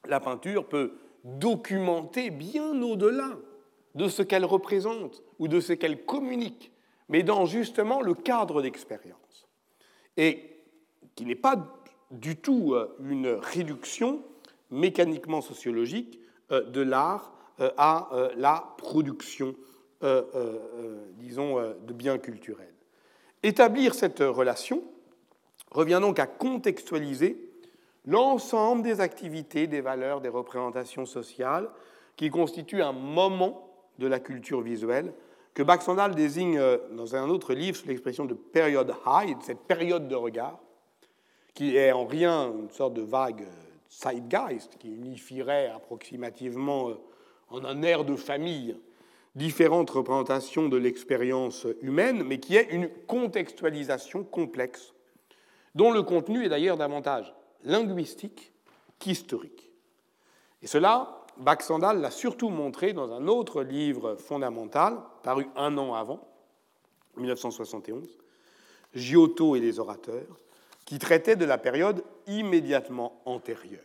[0.06, 3.38] la peinture peut documenter bien au-delà
[3.94, 6.72] de ce qu'elle représente ou de ce qu'elle communique,
[7.08, 9.48] mais dans justement le cadre d'expérience.
[10.16, 10.62] Et
[11.14, 11.56] qui n'est pas
[12.10, 14.22] du tout euh, une réduction
[14.70, 16.20] mécaniquement sociologique
[16.50, 19.54] euh, de l'art à la production,
[21.18, 22.74] disons, de biens culturels.
[23.42, 24.82] Établir cette relation
[25.70, 27.36] revient donc à contextualiser
[28.06, 31.68] l'ensemble des activités, des valeurs, des représentations sociales
[32.16, 35.12] qui constituent un moment de la culture visuelle,
[35.54, 40.08] que Baxandal désigne euh, dans un autre livre sous l'expression de period high, cette période
[40.08, 40.58] de regard,
[41.54, 43.46] qui est en rien une sorte de vague
[43.90, 46.94] zeitgeist, qui unifierait approximativement euh,
[47.52, 48.76] en un air de famille
[49.34, 54.92] différentes représentations de l'expérience humaine, mais qui est une contextualisation complexe,
[55.74, 57.32] dont le contenu est d'ailleurs davantage
[57.64, 58.52] linguistique
[58.98, 59.70] qu'historique.
[60.62, 66.28] Et cela, Baxandal l'a surtout montré dans un autre livre fondamental, paru un an avant,
[67.16, 68.18] 1971,
[68.94, 70.38] Giotto et les orateurs,
[70.84, 73.80] qui traitait de la période immédiatement antérieure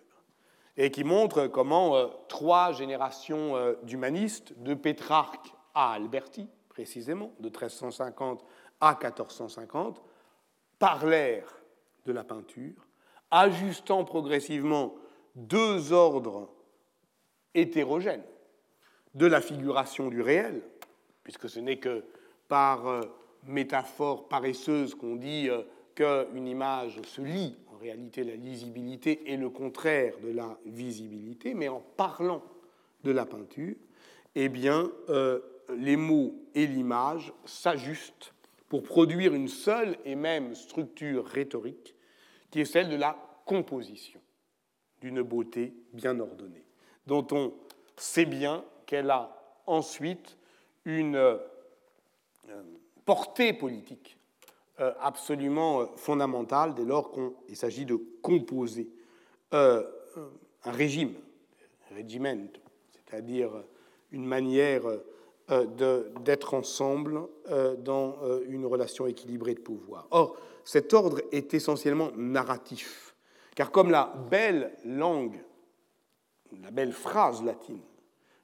[0.77, 7.49] et qui montre comment euh, trois générations euh, d'humanistes, de Pétrarque à Alberti, précisément, de
[7.49, 8.45] 1350
[8.79, 10.01] à 1450,
[10.77, 11.61] parlèrent
[12.05, 12.87] de la peinture,
[13.31, 14.93] ajustant progressivement
[15.35, 16.49] deux ordres
[17.55, 18.23] hétérogène
[19.15, 20.61] de la figuration du réel,
[21.23, 22.05] puisque ce n'est que
[22.47, 23.01] par euh,
[23.43, 25.49] métaphore paresseuse qu'on dit
[25.95, 27.57] qu'une image se lit.
[27.77, 32.43] En réalité, la lisibilité est le contraire de la visibilité, mais en parlant
[33.03, 33.75] de la peinture,
[34.33, 35.39] eh euh,
[35.77, 38.33] les mots et l'image s'ajustent
[38.67, 41.93] pour produire une seule et même structure rhétorique,
[42.49, 43.15] qui est celle de la
[43.45, 44.19] composition,
[44.99, 46.67] d'une beauté bien ordonnée
[47.07, 47.53] dont on
[47.95, 50.37] sait bien qu'elle a ensuite
[50.85, 51.37] une euh,
[53.05, 54.16] portée politique
[54.99, 58.89] absolument euh, fondamentale dès lors qu'il s'agit de composer
[59.51, 59.83] un
[60.65, 61.13] régime,
[61.95, 62.47] régiment,
[62.91, 63.51] c'est-à-dire
[64.11, 64.83] une manière
[65.47, 67.21] d'être ensemble
[67.79, 68.17] dans
[68.49, 70.07] une relation équilibrée de pouvoir.
[70.11, 73.15] Or, cet ordre est essentiellement narratif,
[73.55, 75.39] car comme la belle langue
[76.61, 77.81] la belle phrase latine,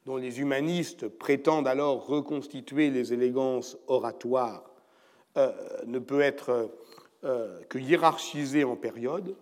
[0.05, 4.72] dont les humanistes prétendent alors reconstituer les élégances oratoires, euh,
[5.35, 6.69] ne peut être
[7.25, 9.35] euh, que hiérarchisée en période.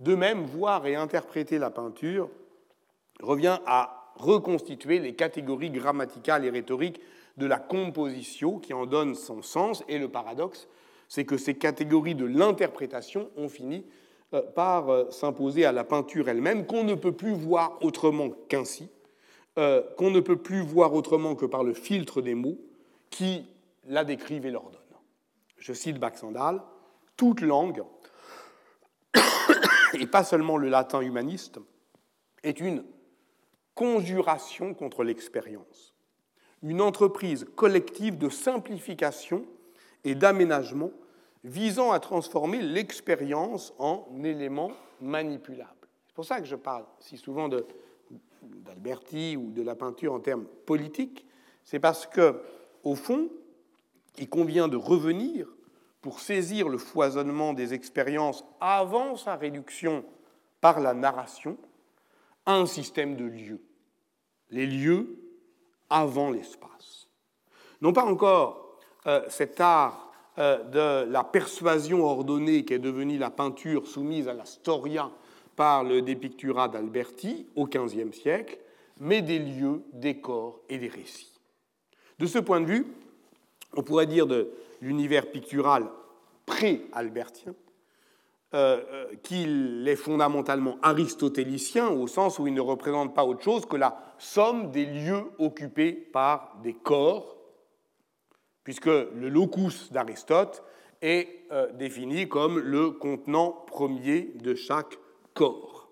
[0.00, 2.28] De même, voir et interpréter la peinture
[3.20, 7.00] revient à reconstituer les catégories grammaticales et rhétoriques
[7.36, 9.84] de la composition qui en donnent son sens.
[9.88, 10.66] Et le paradoxe,
[11.08, 13.84] c'est que ces catégories de l'interprétation ont fini
[14.32, 18.88] euh, par euh, s'imposer à la peinture elle-même, qu'on ne peut plus voir autrement qu'ainsi,
[19.56, 22.58] euh, qu'on ne peut plus voir autrement que par le filtre des mots
[23.10, 23.46] qui
[23.86, 24.83] la décrivent et l'ordonnent.
[25.58, 26.62] Je cite Baxandal,
[27.16, 27.82] toute langue,
[29.94, 31.58] et pas seulement le latin humaniste,
[32.42, 32.84] est une
[33.74, 35.94] conjuration contre l'expérience,
[36.62, 39.46] une entreprise collective de simplification
[40.04, 40.90] et d'aménagement
[41.42, 45.70] visant à transformer l'expérience en élément manipulable.
[46.06, 47.48] C'est pour ça que je parle si souvent
[48.42, 51.26] d'Alberti ou de la peinture en termes politiques.
[51.64, 52.40] C'est parce que,
[52.82, 53.28] au fond,
[54.18, 55.46] il convient de revenir
[56.00, 60.04] pour saisir le foisonnement des expériences avant sa réduction
[60.60, 61.56] par la narration
[62.46, 63.62] à un système de lieux.
[64.50, 65.18] Les lieux
[65.90, 67.08] avant l'espace.
[67.80, 70.04] Non pas encore euh, cet art
[70.36, 75.08] de la persuasion ordonnée qui est devenue la peinture soumise à la storia
[75.54, 78.58] par le Depictura d'Alberti au XVe siècle,
[78.98, 81.32] mais des lieux, des corps et des récits.
[82.18, 82.86] De ce point de vue,
[83.76, 84.50] on pourrait dire de
[84.80, 85.88] l'univers pictural
[86.46, 87.54] pré-albertien
[88.54, 93.66] euh, euh, qu'il est fondamentalement aristotélicien au sens où il ne représente pas autre chose
[93.66, 97.36] que la somme des lieux occupés par des corps,
[98.62, 100.62] puisque le locus d'Aristote
[101.02, 104.98] est euh, défini comme le contenant premier de chaque
[105.34, 105.88] corps.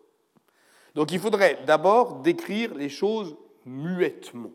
[0.94, 3.34] Donc il faudrait d'abord décrire les choses
[3.66, 4.52] muettement,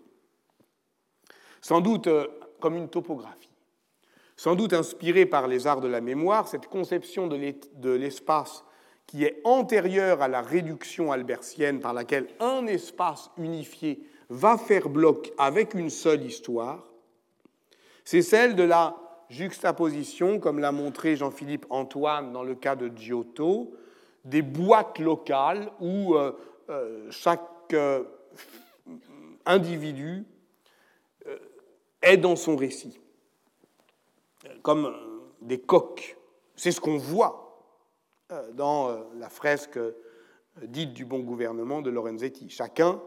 [1.59, 2.07] sans doute
[2.59, 3.49] comme une topographie.
[4.35, 8.63] Sans doute inspirée par les arts de la mémoire, cette conception de l'espace
[9.07, 15.31] qui est antérieure à la réduction albertienne par laquelle un espace unifié va faire bloc
[15.37, 16.83] avec une seule histoire,
[18.03, 18.95] c'est celle de la
[19.29, 23.73] juxtaposition, comme l'a montré Jean-Philippe Antoine dans le cas de Giotto,
[24.23, 26.31] des boîtes locales où euh,
[26.69, 27.41] euh, chaque
[27.73, 28.03] euh,
[29.45, 30.25] individu
[32.01, 32.99] est dans son récit,
[34.61, 34.95] comme
[35.41, 36.17] des coques.
[36.55, 37.47] C'est ce qu'on voit
[38.31, 39.95] euh, dans euh, la fresque euh,
[40.63, 42.49] dite du bon gouvernement de Lorenzetti.
[42.49, 43.01] Chacun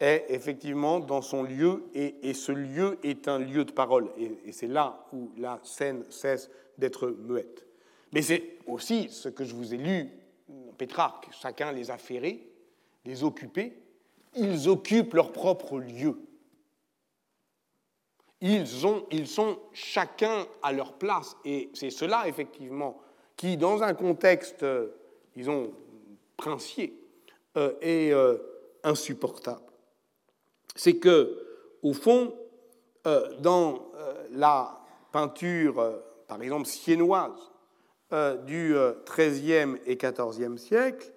[0.00, 4.10] est effectivement dans son lieu et, ce lieu est un lieu de parole.
[4.18, 7.64] Et, c'est là où la scène cesse d'être muette.
[8.12, 10.10] Mais c'est aussi ce que je vous ai lu,
[10.76, 12.44] Pétrarque, chacun les a ferrés,
[13.04, 13.78] les occupés,
[14.34, 16.18] ils occupent leur propre lieu.
[18.46, 21.34] Ils, ont, ils sont chacun à leur place.
[21.46, 23.00] Et c'est cela, effectivement,
[23.36, 24.88] qui, dans un contexte, euh,
[25.34, 25.72] disons,
[26.36, 26.94] princier,
[27.56, 28.36] euh, est euh,
[28.82, 29.62] insupportable.
[30.76, 31.42] C'est que,
[31.82, 32.34] au fond,
[33.40, 33.92] dans
[34.30, 34.80] la
[35.12, 37.52] peinture, par exemple, siennoise
[38.46, 38.74] du
[39.14, 41.12] XIIIe et XIVe siècle,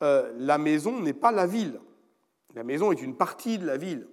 [0.00, 1.78] la maison n'est pas la ville.
[2.54, 4.08] La maison est une partie de la ville.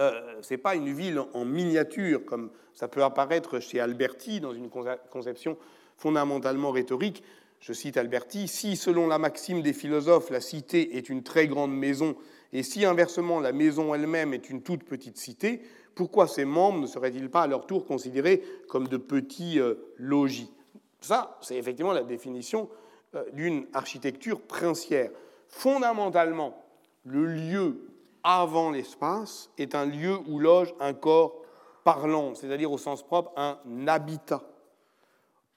[0.00, 4.52] Euh, ce n'est pas une ville en miniature, comme ça peut apparaître chez Alberti dans
[4.52, 4.68] une
[5.10, 5.56] conception
[5.96, 7.22] fondamentalement rhétorique.
[7.60, 11.74] Je cite Alberti, si selon la maxime des philosophes, la cité est une très grande
[11.74, 12.16] maison,
[12.52, 15.62] et si inversement la maison elle-même est une toute petite cité,
[15.94, 20.52] pourquoi ses membres ne seraient-ils pas à leur tour considérés comme de petits euh, logis?
[21.00, 22.68] Ça, c'est effectivement la définition
[23.14, 25.10] euh, d'une architecture princière.
[25.48, 26.64] Fondamentalement,
[27.04, 27.93] le lieu
[28.24, 31.42] avant l'espace est un lieu où loge un corps
[31.84, 34.42] parlant, c'est-à-dire au sens propre un habitat.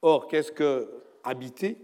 [0.01, 0.91] Or, qu'est-ce que
[1.23, 1.77] habiter?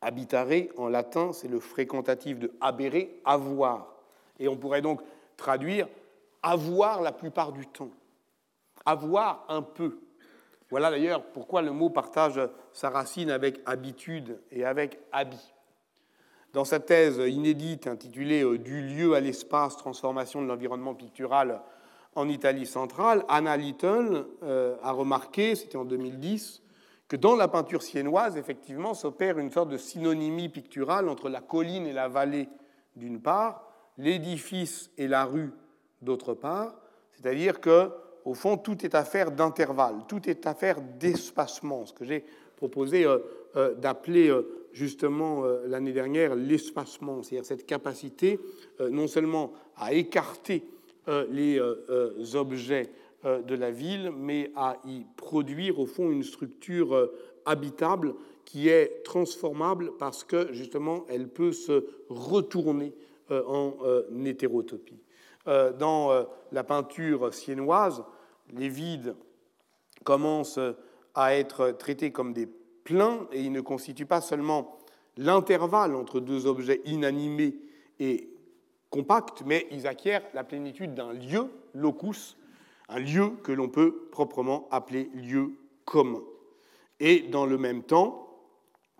[0.00, 3.94] Habitare, en latin, c'est le fréquentatif de habere, avoir.
[4.38, 5.00] Et on pourrait donc
[5.36, 5.88] traduire
[6.42, 7.90] avoir la plupart du temps,
[8.84, 9.98] avoir un peu.
[10.70, 12.40] Voilà d'ailleurs pourquoi le mot partage
[12.72, 15.54] sa racine avec habitude et avec habit.
[16.54, 21.60] Dans sa thèse inédite intitulée euh, Du lieu à l'espace, transformation de l'environnement pictural
[22.14, 26.62] en Italie centrale, Anna Little euh, a remarqué, c'était en 2010,
[27.08, 31.88] que dans la peinture siennoise, effectivement, s'opère une sorte de synonymie picturale entre la colline
[31.88, 32.48] et la vallée
[32.94, 33.66] d'une part,
[33.98, 35.50] l'édifice et la rue
[36.02, 36.76] d'autre part,
[37.14, 37.90] c'est-à-dire que,
[38.24, 42.24] au fond, tout est affaire d'intervalle, tout est affaire d'espacement, ce que j'ai
[42.54, 44.32] proposé euh, d'appeler
[44.74, 48.38] justement euh, l'année dernière l'espacement, c'est-à-dire cette capacité
[48.80, 50.64] euh, non seulement à écarter
[51.08, 52.90] euh, les objets
[53.24, 57.10] de la ville, mais à y produire au fond une structure
[57.46, 58.14] habitable
[58.44, 62.92] qui est transformable parce que justement elle peut se retourner
[63.30, 63.78] en
[64.26, 65.00] hétérotopie.
[65.46, 68.04] Dans la peinture siennoise,
[68.52, 69.14] les vides
[70.04, 70.60] commencent
[71.14, 72.46] à être traités comme des
[72.84, 74.78] plein et il ne constitue pas seulement
[75.16, 77.56] l'intervalle entre deux objets inanimés
[77.98, 78.30] et
[78.90, 82.36] compacts, mais ils acquièrent la plénitude d'un lieu, locus,
[82.88, 85.52] un lieu que l'on peut proprement appeler lieu
[85.84, 86.22] commun.
[87.00, 88.24] Et dans le même temps,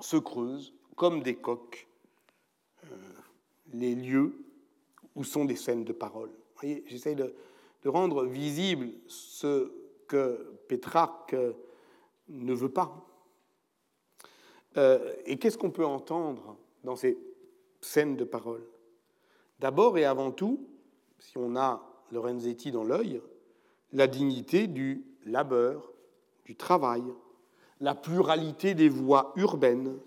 [0.00, 1.86] se creusent comme des coques
[2.84, 2.96] euh,
[3.72, 4.44] les lieux
[5.14, 6.30] où sont des scènes de parole.
[6.86, 7.34] J'essaie de,
[7.82, 9.70] de, rendre visible ce
[10.08, 11.36] que Pétrarque
[12.28, 13.06] ne veut pas.
[14.76, 17.18] Euh, et qu'est-ce qu'on peut entendre dans ces
[17.80, 18.64] scènes de parole?
[19.60, 20.66] D'abord et avant tout,
[21.18, 23.22] si on a Lorenzetti dans l'œil,
[23.92, 25.92] la dignité du labeur,
[26.44, 27.02] du travail,
[27.80, 29.98] la pluralité des voies urbaines,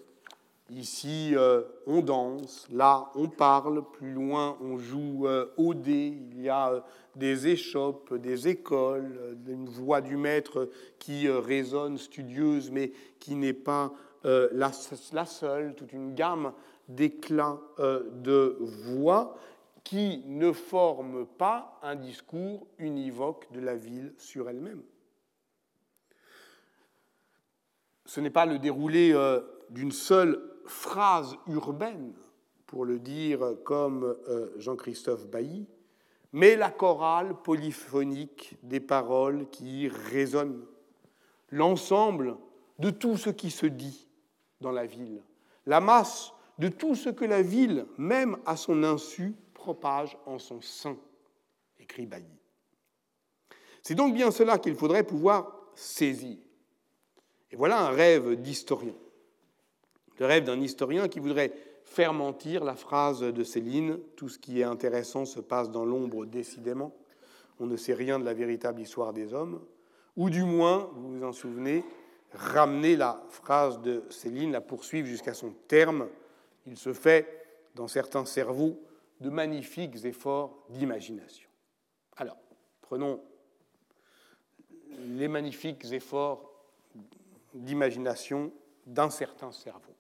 [0.70, 6.42] Ici, euh, on danse, là, on parle, plus loin, on joue euh, au dé, il
[6.42, 6.84] y a
[7.16, 13.94] des échoppes, des écoles, une voix du maître qui résonne studieuse, mais qui n'est pas
[14.52, 16.54] la, seule, toute une gamme
[16.88, 19.38] d'éclats de voix
[19.84, 24.84] qui ne forment pas un discours univoque de la ville sur elle-même.
[28.06, 29.14] Ce n'est pas le déroulé
[29.70, 32.14] d'une seule phrase urbaine,
[32.68, 35.66] pour le dire comme euh, Jean-Christophe Bailly,
[36.34, 40.66] mais la chorale polyphonique des paroles qui résonnent,
[41.50, 42.38] l'ensemble
[42.80, 44.07] de tout ce qui se dit
[44.62, 45.22] dans la ville,
[45.66, 50.62] la masse de tout ce que la ville, même à son insu, propage en son
[50.62, 50.98] sein,
[51.80, 52.26] écrit Bailly.
[53.84, 56.38] C'est donc bien cela qu'il faudrait pouvoir saisir.
[57.52, 58.94] Et voilà un rêve d'historien
[60.20, 61.54] le rêve d'un historien qui voudrait
[61.84, 66.26] faire mentir la phrase de Céline Tout ce qui est intéressant se passe dans l'ombre
[66.26, 66.94] décidément.
[67.60, 69.62] On ne sait rien de la véritable histoire des hommes.
[70.16, 71.84] Ou du moins, vous vous en souvenez,
[72.34, 76.08] ramener la phrase de Céline, la poursuivre jusqu'à son terme.
[76.66, 78.80] Il se fait, dans certains cerveaux,
[79.20, 81.50] de magnifiques efforts d'imagination.
[82.18, 82.38] Alors,
[82.82, 83.22] prenons
[85.00, 86.52] les magnifiques efforts
[87.54, 88.52] d'imagination
[88.86, 89.94] d'un certain cerveau.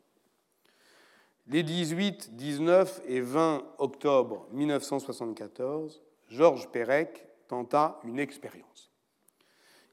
[1.47, 8.91] Les 18, 19 et 20 octobre 1974, Georges Perec tenta une expérience.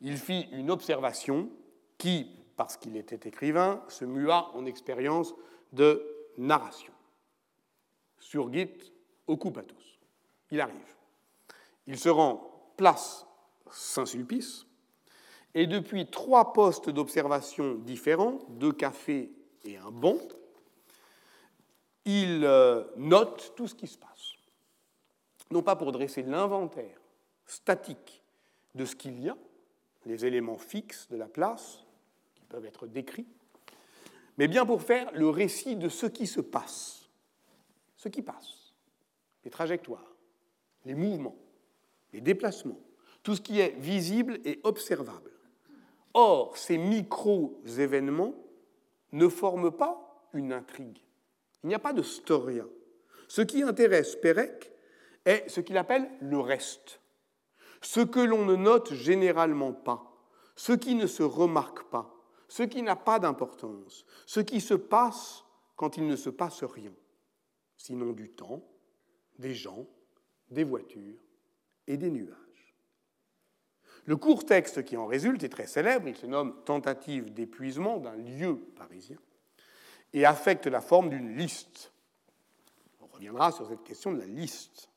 [0.01, 1.49] Il fit une observation
[1.99, 5.35] qui, parce qu'il était écrivain, se mua en expérience
[5.73, 6.05] de
[6.39, 6.93] narration.
[8.19, 8.93] Sur Git,
[9.27, 9.99] Occupatus.
[10.51, 10.97] Il arrive.
[11.87, 13.27] Il se rend place
[13.71, 14.67] Saint-Sulpice,
[15.55, 19.31] et depuis trois postes d'observation différents, deux cafés
[19.65, 20.19] et un banc,
[22.05, 24.35] il euh, note tout ce qui se passe.
[25.51, 26.99] Non pas pour dresser l'inventaire
[27.47, 28.23] statique
[28.75, 29.37] de ce qu'il y a,
[30.07, 31.85] les éléments fixes de la place,
[32.35, 33.27] qui peuvent être décrits,
[34.37, 37.09] mais bien pour faire le récit de ce qui se passe,
[37.97, 38.75] ce qui passe,
[39.45, 40.15] les trajectoires,
[40.85, 41.37] les mouvements,
[42.13, 42.81] les déplacements,
[43.23, 45.31] tout ce qui est visible et observable.
[46.13, 48.35] Or, ces micro-événements
[49.13, 50.99] ne forment pas une intrigue.
[51.63, 52.69] Il n'y a pas de storien.
[53.29, 54.71] Ce qui intéresse Pérec
[55.25, 57.01] est ce qu'il appelle le reste.
[57.85, 60.11] Ce que l'on ne note généralement pas,
[60.57, 62.15] ce qui ne se remarque pas,
[62.49, 65.45] ce qui n'a pas d'importance, ce qui se passe
[65.77, 66.93] quand il ne se passe rien,
[67.77, 68.65] sinon du temps,
[69.39, 69.87] des gens,
[70.51, 71.19] des voitures
[71.87, 72.75] et des nuages.
[74.07, 78.17] Le court texte qui en résulte est très célèbre, il se nomme Tentative d'épuisement d'un
[78.17, 79.19] lieu parisien
[80.15, 81.93] et affecte la forme d'une liste.
[83.03, 84.89] On reviendra sur cette question de la liste.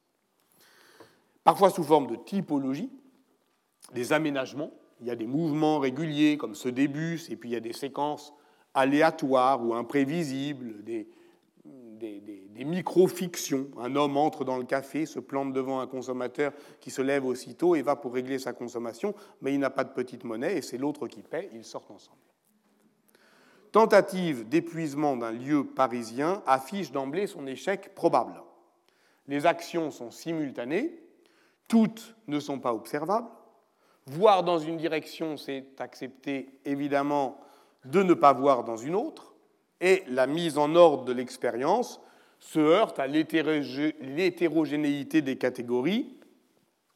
[1.47, 2.91] Parfois sous forme de typologie,
[3.93, 4.69] des aménagements.
[4.99, 7.71] Il y a des mouvements réguliers comme ce début, et puis il y a des
[7.71, 8.33] séquences
[8.73, 11.07] aléatoires ou imprévisibles, des,
[11.63, 12.19] des,
[12.49, 13.69] des, micro-fictions.
[13.79, 17.75] Un homme entre dans le café, se plante devant un consommateur qui se lève aussitôt
[17.75, 20.77] et va pour régler sa consommation, mais il n'a pas de petite monnaie et c'est
[20.77, 22.19] l'autre qui paie, ils sortent ensemble
[23.71, 28.41] tentative d'épuisement d'un lieu parisien affiche d'emblée son échec probable.
[29.27, 31.06] Les actions sont simultanées,
[31.67, 33.29] toutes ne sont pas observables.
[34.05, 37.39] Voir dans une direction, c'est accepter évidemment
[37.85, 39.33] de ne pas voir dans une autre,
[39.79, 42.01] et la mise en ordre de l'expérience
[42.39, 46.17] se heurte à l'hétérogénéité des catégories.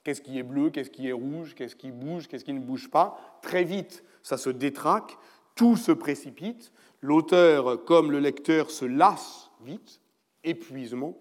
[0.03, 2.89] Qu'est-ce qui est bleu, qu'est-ce qui est rouge, qu'est-ce qui bouge, qu'est-ce qui ne bouge
[2.89, 3.19] pas.
[3.41, 5.17] Très vite, ça se détraque,
[5.55, 10.01] tout se précipite, l'auteur comme le lecteur se lassent vite,
[10.43, 11.15] épuisement,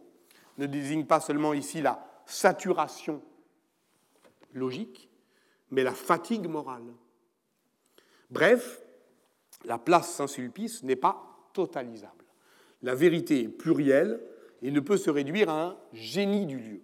[0.57, 3.21] ne désigne pas seulement ici la saturation
[4.55, 5.09] logique,
[5.71, 6.95] mais la fatigue morale.
[8.31, 8.83] Bref,
[9.65, 12.25] la place Saint-Sulpice n'est pas totalisable.
[12.83, 14.21] La vérité est plurielle
[14.63, 16.83] et ne peut se réduire à un génie du lieu.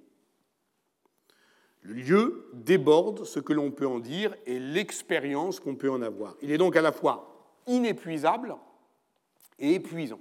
[1.82, 6.36] Le lieu déborde ce que l'on peut en dire et l'expérience qu'on peut en avoir.
[6.42, 8.56] Il est donc à la fois inépuisable
[9.58, 10.20] et épuisant.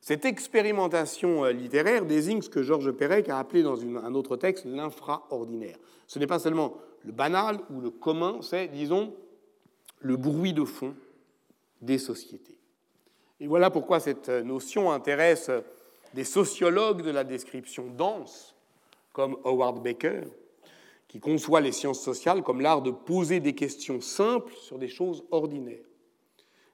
[0.00, 4.64] Cette expérimentation euh, littéraire désigne ce que Georges Perec a appelé dans un autre texte
[4.64, 5.76] l'infraordinaire.
[6.06, 6.74] Ce n'est pas seulement
[7.04, 9.14] le banal ou le commun, c'est, disons,
[10.00, 10.94] le bruit de fond
[11.82, 12.58] des sociétés.
[13.40, 15.50] Et voilà pourquoi cette notion intéresse
[16.14, 18.54] des sociologues de la description dense,
[19.12, 20.22] comme Howard Baker,
[21.08, 25.24] qui conçoit les sciences sociales comme l'art de poser des questions simples sur des choses
[25.30, 25.84] ordinaires.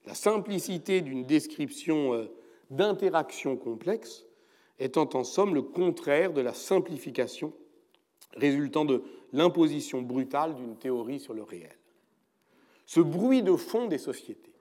[0.06, 2.28] la simplicité d'une description
[2.70, 4.26] d'interaction complexe
[4.78, 7.52] étant en somme le contraire de la simplification
[8.34, 9.02] résultant de
[9.32, 11.76] l'imposition brutale d'une théorie sur le réel.
[12.84, 14.54] Ce bruit de fond des sociétés,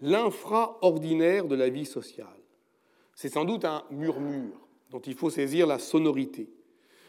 [0.00, 2.26] l'infraordinaire de la vie sociale,
[3.14, 6.50] c'est sans doute un murmure dont il faut saisir la sonorité.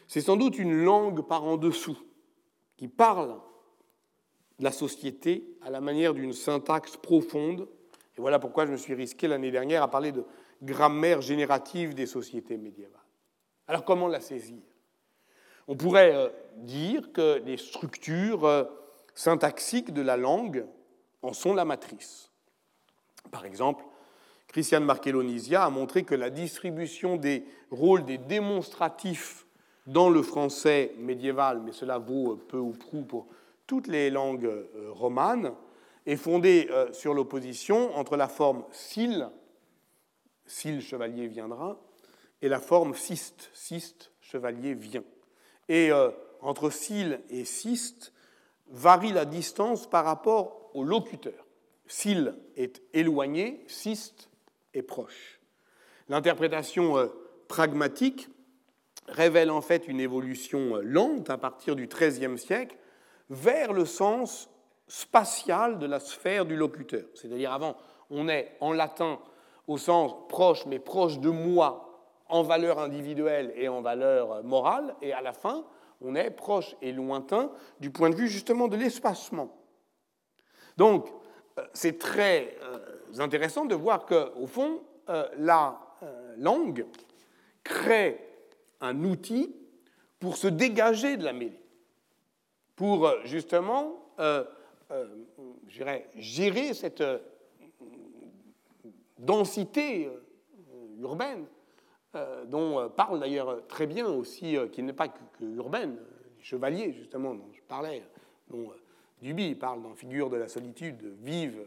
[0.08, 1.98] C'est sans doute une langue par en dessous
[2.76, 3.38] qui parle
[4.58, 7.68] de la société à la manière d'une syntaxe profonde.
[8.20, 10.24] Voilà pourquoi je me suis risqué l'année dernière à parler de
[10.62, 13.00] grammaire générative des sociétés médiévales.
[13.66, 14.62] Alors comment la saisir?
[15.68, 18.64] On pourrait euh, dire que les structures euh,
[19.14, 20.66] syntaxiques de la langue
[21.22, 22.30] en sont la matrice.
[23.30, 23.84] Par exemple,
[24.48, 29.46] Christiane Marchellonisia a montré que la distribution des rôles des démonstratifs
[29.86, 33.28] dans le français médiéval, mais cela vaut peu ou prou pour
[33.66, 35.52] toutes les langues euh, romanes,
[36.10, 39.30] est fondée sur l'opposition entre la forme sil
[40.50, 41.80] si le chevalier viendra,
[42.42, 45.04] et la forme cyste, cyste, chevalier vient.
[45.68, 48.12] Et euh, entre cil et cyste
[48.68, 51.46] varie la distance par rapport au locuteur.
[51.86, 54.28] Cil est éloigné, cyste
[54.74, 55.40] est proche.
[56.08, 57.06] L'interprétation euh,
[57.48, 58.28] pragmatique
[59.06, 62.76] révèle en fait une évolution euh, lente à partir du XIIIe siècle
[63.28, 64.50] vers le sens
[64.90, 67.04] spatial de la sphère du locuteur.
[67.14, 67.76] C'est-à-dire avant,
[68.10, 69.20] on est en latin
[69.68, 71.86] au sens proche, mais proche de moi
[72.28, 75.64] en valeur individuelle et en valeur morale, et à la fin,
[76.00, 79.56] on est proche et lointain du point de vue justement de l'espacement.
[80.76, 81.08] Donc,
[81.58, 82.78] euh, c'est très euh,
[83.18, 85.78] intéressant de voir qu'au fond, euh, la
[86.38, 86.86] langue
[87.62, 88.26] crée
[88.80, 89.54] un outil
[90.18, 91.60] pour se dégager de la mêlée,
[92.74, 93.96] pour justement
[95.68, 97.02] gérer cette
[99.20, 101.44] densité euh, urbaine,
[102.16, 105.96] euh, dont euh, parle d'ailleurs très bien aussi, qui n'est pas que, urbaine,
[106.38, 108.02] les chevaliers justement dont je parlais,
[108.48, 108.70] dont
[109.22, 111.64] Duby parle dans Figure de la solitude, vivent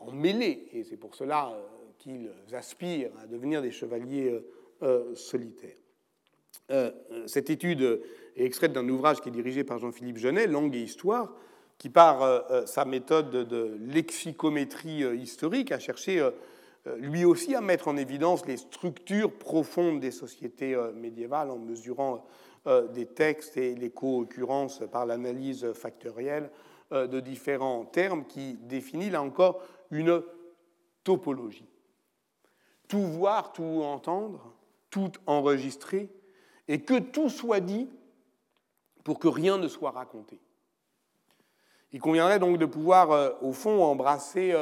[0.00, 1.52] en mêlée, et c'est pour cela
[1.98, 4.42] qu'ils aspirent à devenir des chevaliers
[5.14, 5.76] solitaires.
[7.26, 8.02] cette étude
[8.34, 11.32] est extraite d'un ouvrage qui est dirigé par Jean-Philippe Genet, Langue et Histoire,
[11.78, 16.22] qui, par sa méthode de lexicométrie historique, a cherché
[16.86, 21.58] euh, lui aussi à mettre en évidence les structures profondes des sociétés euh, médiévales en
[21.58, 22.24] mesurant
[22.66, 26.50] euh, des textes et les co-occurrences par l'analyse factorielle
[26.92, 29.60] de différents termes qui définit là encore
[29.90, 30.22] une
[31.02, 31.66] topologie.
[32.86, 34.54] Tout voir, tout entendre,
[34.88, 36.08] tout enregistrer,
[36.68, 37.88] et que tout soit dit
[39.02, 40.38] pour que rien ne soit raconté.
[41.96, 44.52] Il conviendrait donc de pouvoir, au fond, embrasser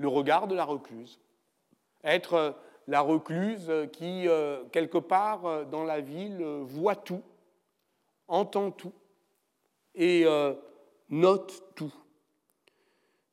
[0.00, 1.20] le regard de la recluse,
[2.02, 2.50] être euh,
[2.88, 7.22] la recluse qui, euh, quelque part euh, dans la ville, voit tout,
[8.26, 8.94] entend tout
[9.94, 10.24] et
[11.08, 11.92] note tout.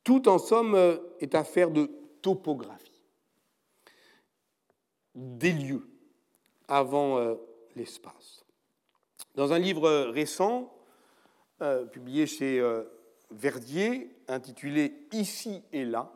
[0.04, 0.76] Tout, en somme,
[1.18, 1.90] est affaire de
[2.22, 3.02] topographie,
[5.16, 5.88] des lieux
[6.68, 7.36] avant
[7.74, 8.44] l'espace.
[9.34, 10.72] Dans un livre récent,
[11.92, 12.60] publié chez
[13.30, 16.12] Verdier, intitulé Ici et là,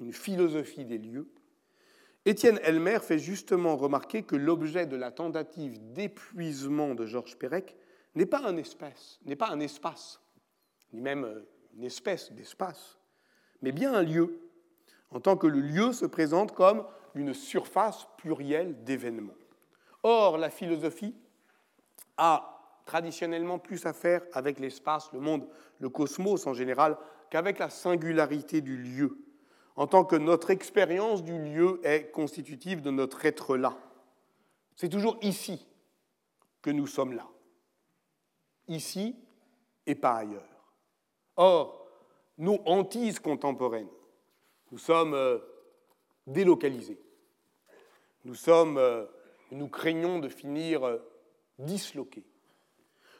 [0.00, 1.28] une philosophie des lieux,
[2.24, 7.76] Étienne Elmer fait justement remarquer que l'objet de la tentative d'épuisement de Georges Perec
[8.14, 10.20] n'est pas un espace, n'est pas un espace,
[10.92, 12.98] ni même euh, une espèce d'espace,
[13.60, 14.38] mais bien un lieu,
[15.10, 16.84] en tant que le lieu se présente comme
[17.14, 19.34] une surface plurielle d'événements.
[20.04, 21.14] Or, la philosophie
[22.16, 22.51] a
[22.84, 25.46] traditionnellement plus à faire avec l'espace, le monde,
[25.78, 26.96] le cosmos en général,
[27.30, 29.18] qu'avec la singularité du lieu
[29.76, 33.76] en tant que notre expérience du lieu est constitutive de notre être là.
[34.76, 35.66] C'est toujours ici
[36.60, 37.26] que nous sommes là.
[38.68, 39.16] Ici
[39.86, 40.42] et pas ailleurs.
[41.36, 41.86] Or,
[42.38, 43.88] nos hantises contemporaines,
[44.70, 45.38] nous sommes euh,
[46.26, 47.00] délocalisés.
[48.26, 49.06] Euh,
[49.50, 50.98] nous craignons de finir euh,
[51.58, 52.24] disloqués.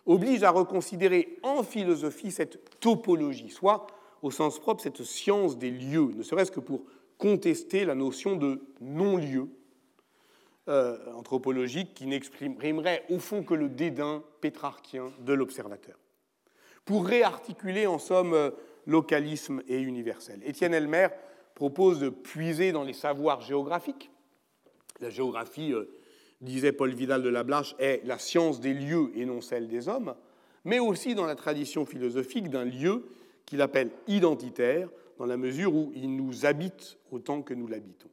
[0.07, 3.87] Oblige à reconsidérer en philosophie cette topologie, soit
[4.23, 6.85] au sens propre cette science des lieux, ne serait-ce que pour
[7.19, 9.49] contester la notion de non-lieu
[10.69, 15.99] euh, anthropologique qui n'exprimerait au fond que le dédain pétrarchien de l'observateur.
[16.85, 18.51] Pour réarticuler en somme euh,
[18.87, 21.09] localisme et universel, Étienne Elmer
[21.55, 24.11] propose de puiser dans les savoirs géographiques.
[25.01, 25.97] La géographie, euh,
[26.43, 29.89] disait Paul Vidal de la Blache, est la science des lieux et non celle des
[29.89, 30.15] hommes,
[30.65, 33.07] mais aussi dans la tradition philosophique d'un lieu
[33.47, 34.89] qu'il appelle identitaire,
[35.19, 38.09] dans la mesure où il nous habite autant que nous l'habitons.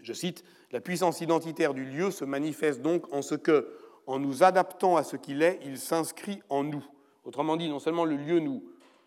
[0.00, 3.68] Je cite, La puissance identitaire du lieu se manifeste donc en ce que,
[4.06, 6.84] en nous adaptant à ce qu'il est, il s'inscrit en nous.
[7.24, 8.64] Autrement dit, non seulement le lieu nous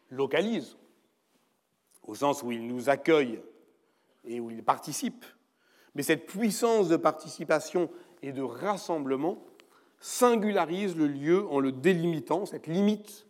[0.10, 0.78] localise,
[2.04, 3.42] au sens où il nous accueille
[4.26, 5.26] et où il participe,
[5.96, 7.90] mais cette puissance de participation
[8.24, 9.46] et de rassemblement
[10.00, 13.28] singularise le lieu en le délimitant, cette limite,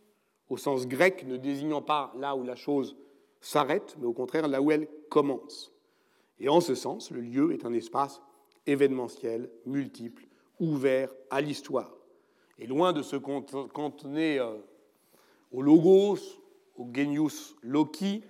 [0.50, 2.96] au sens grec, ne désignant pas là où la chose
[3.42, 5.74] s'arrête, mais au contraire là où elle commence.
[6.40, 8.22] Et en ce sens, le lieu est un espace
[8.66, 10.26] événementiel, multiple,
[10.60, 11.92] ouvert à l'histoire.
[12.60, 14.58] Et loin de se cantonner euh,
[15.52, 16.20] au logos,
[16.76, 18.24] au genius loci,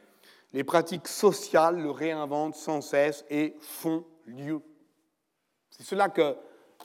[0.54, 4.62] les pratiques sociales le réinventent sans cesse et font lieu.
[5.70, 6.36] C'est cela que,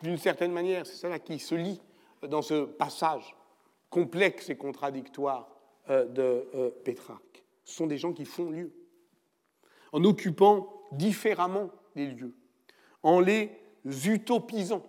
[0.03, 1.81] d'une certaine manière, c'est cela qui se lit
[2.23, 3.35] dans ce passage
[3.91, 5.49] complexe et contradictoire
[5.91, 7.45] euh, de euh, Pétrarque.
[7.65, 8.73] Ce sont des gens qui font lieu,
[9.93, 12.35] en occupant différemment les lieux,
[13.03, 13.51] en les
[14.07, 14.83] utopisant.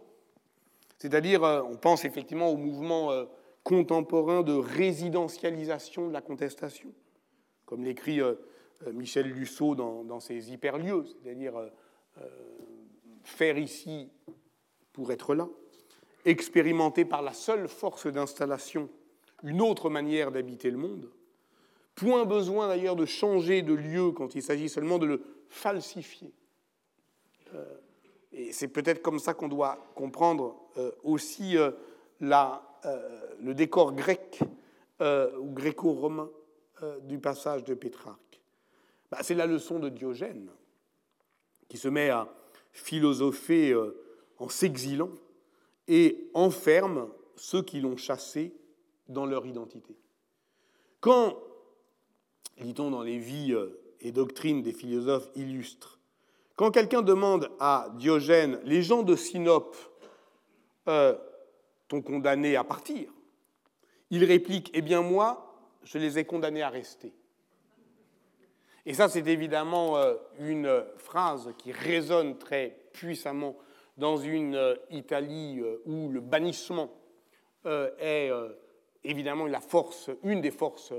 [0.98, 3.12] C'est-à-dire, euh, on pense effectivement au mouvement
[3.64, 6.92] contemporain de résidentialisation de la contestation,
[7.66, 8.20] comme l'écrit
[8.94, 11.54] Michel Lusseau dans, ses hyperlieux, c'est-à-dire
[13.24, 14.10] faire ici
[15.12, 15.48] être là,
[16.26, 18.90] expérimenter par la seule force d'installation
[19.44, 21.10] une autre manière d'habiter le monde.
[21.96, 26.32] Point besoin d'ailleurs de changer de lieu quand il s'agit seulement de le falsifier.
[27.54, 27.66] Euh,
[28.32, 31.72] et c'est peut-être comme ça qu'on doit comprendre euh, aussi euh,
[32.20, 32.64] la,
[33.42, 34.40] le décor grec
[35.02, 36.30] ou gréco-romain
[37.04, 38.42] du passage de Pétrarque.
[39.12, 40.50] Bah, c'est la leçon de Diogène
[41.68, 42.28] qui se met à
[42.72, 43.76] philosopher
[44.40, 45.12] en s'exilant
[45.88, 48.54] et enferme ceux qui l'ont chassé
[49.08, 49.96] dans leur identité.
[51.00, 51.38] Quand,
[52.58, 56.00] lit-on dans les vies euh, et doctrines des philosophes illustres,
[56.56, 59.78] quand quelqu'un demande à Diogène, les gens de Sinope
[60.88, 61.18] euh,
[61.88, 63.12] t'ont condamné à partir,
[64.10, 65.50] il réplique, eh bien moi,
[65.84, 67.14] je les ai condamnés à rester.
[68.86, 73.56] Et ça, c'est évidemment euh, une phrase qui résonne très puissamment
[74.00, 76.90] dans une euh, Italie euh, où le bannissement
[77.66, 78.32] euh, est
[79.04, 79.48] évidemment
[80.24, 80.94] une des forces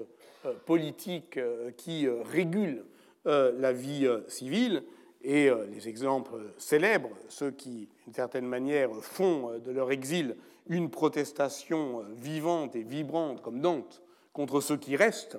[0.66, 1.38] politiques
[1.76, 2.84] qui régule
[3.24, 4.84] la vie civile.
[5.22, 10.36] Et les exemples célèbres, ceux qui, d'une certaine manière, font de leur exil
[10.66, 15.38] une protestation vivante et vibrante, comme Dante, contre ceux qui restent,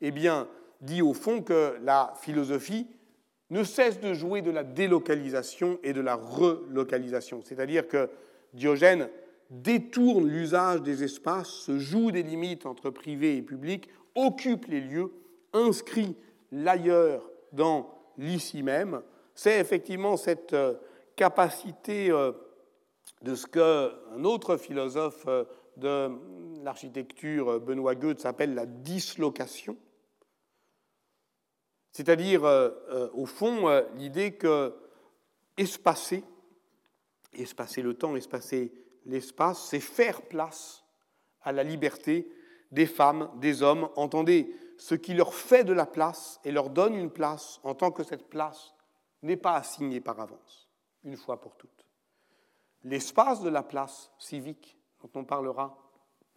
[0.00, 0.12] eh
[0.80, 2.88] dit au fond que la philosophie
[3.50, 7.40] ne cesse de jouer de la délocalisation et de la relocalisation.
[7.44, 8.08] C'est-à-dire que
[8.54, 9.08] Diogène
[9.50, 15.12] détourne l'usage des espaces, se joue des limites entre privé et public, occupe les lieux,
[15.52, 16.16] inscrit
[16.52, 19.02] l'ailleurs dans l'ici même.
[19.34, 20.74] C'est effectivement cette euh,
[21.16, 22.32] capacité euh,
[23.22, 25.44] de ce qu'un autre philosophe euh,
[25.76, 26.10] de
[26.62, 29.76] l'architecture, Benoît Goethe, s'appelle la dislocation,
[31.92, 34.74] c'est-à-dire, euh, euh, au fond, euh, l'idée que
[35.56, 36.24] espacer,
[37.32, 38.72] espacer le temps, espacer
[39.06, 40.84] l'espace, c'est faire place
[41.42, 42.30] à la liberté
[42.70, 43.88] des femmes, des hommes.
[43.96, 47.90] Entendez, ce qui leur fait de la place et leur donne une place en tant
[47.90, 48.74] que cette place
[49.22, 50.70] n'est pas assignée par avance,
[51.04, 51.86] une fois pour toutes.
[52.84, 55.76] L'espace de la place civique, dont on parlera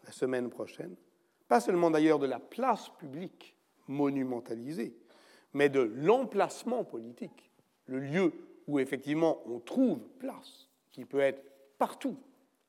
[0.04, 0.96] la semaine prochaine,
[1.48, 3.56] pas seulement d'ailleurs de la place publique
[3.88, 4.98] monumentalisée,
[5.54, 7.52] mais de l'emplacement politique,
[7.86, 8.34] le lieu
[8.68, 11.44] où effectivement on trouve place, qui peut être
[11.78, 12.18] partout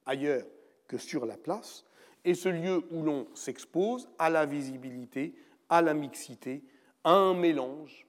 [0.07, 0.45] ailleurs
[0.89, 1.85] que sur la place,
[2.25, 5.35] et ce lieu où l'on s'expose à la visibilité,
[5.69, 6.65] à la mixité,
[7.05, 8.07] à un mélange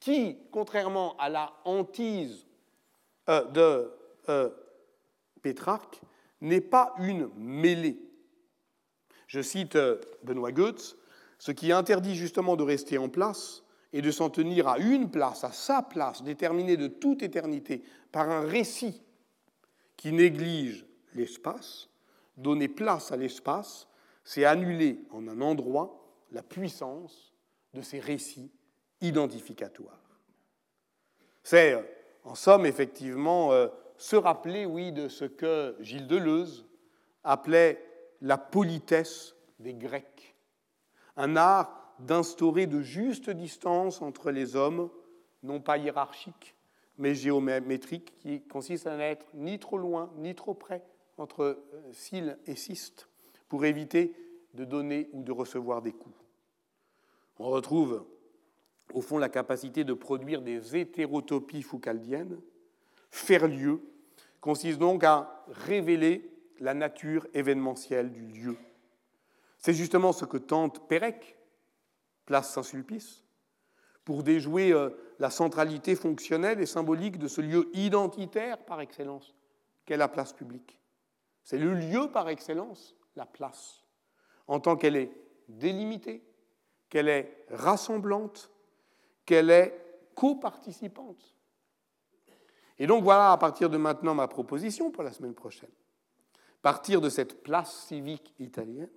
[0.00, 2.46] qui, contrairement à la hantise
[3.30, 3.90] euh, de
[4.28, 4.50] euh,
[5.40, 6.00] Pétrarque,
[6.42, 7.98] n'est pas une mêlée.
[9.26, 10.96] Je cite euh, Benoît Goetz,
[11.38, 13.63] ce qui interdit justement de rester en place,
[13.94, 18.28] et de s'en tenir à une place, à sa place, déterminée de toute éternité par
[18.28, 19.00] un récit
[19.96, 20.84] qui néglige
[21.14, 21.88] l'espace,
[22.36, 23.86] donner place à l'espace,
[24.24, 27.32] c'est annuler en un endroit la puissance
[27.72, 28.50] de ces récits
[29.00, 30.18] identificatoires.
[31.44, 31.82] C'est, euh,
[32.24, 36.66] en somme, effectivement, euh, se rappeler, oui, de ce que Gilles Deleuze
[37.22, 37.80] appelait
[38.22, 40.34] la politesse des Grecs,
[41.16, 44.90] un art d'instaurer de justes distances entre les hommes,
[45.42, 46.54] non pas hiérarchiques,
[46.98, 50.82] mais géométriques, qui consistent à n'être ni trop loin, ni trop près
[51.18, 53.08] entre cils euh, et cystes,
[53.48, 54.14] pour éviter
[54.54, 56.16] de donner ou de recevoir des coups.
[57.38, 58.04] On retrouve
[58.92, 62.38] au fond, la capacité de produire des hétérotopies foucaldiennes,
[63.10, 63.80] faire lieu,
[64.40, 66.30] consiste donc à révéler
[66.60, 68.56] la nature événementielle du lieu.
[69.58, 71.36] C'est justement ce que tente Pérec,
[72.26, 73.24] place Saint-Sulpice,
[74.04, 79.34] pour déjouer euh, la centralité fonctionnelle et symbolique de ce lieu identitaire par excellence
[79.84, 80.80] qu'est la place publique.
[81.42, 83.84] C'est le lieu par excellence, la place,
[84.46, 85.12] en tant qu'elle est
[85.48, 86.24] délimitée,
[86.88, 88.50] qu'elle est rassemblante,
[89.26, 89.80] qu'elle est
[90.14, 91.34] coparticipante.
[92.78, 95.70] Et donc voilà à partir de maintenant ma proposition pour la semaine prochaine.
[96.62, 98.90] Partir de cette place civique italienne,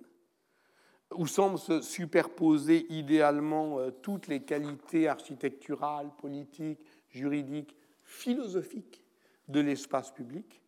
[1.14, 6.80] où semblent se superposer idéalement euh, toutes les qualités architecturales, politiques,
[7.10, 9.02] juridiques, philosophiques
[9.48, 10.62] de l'espace public,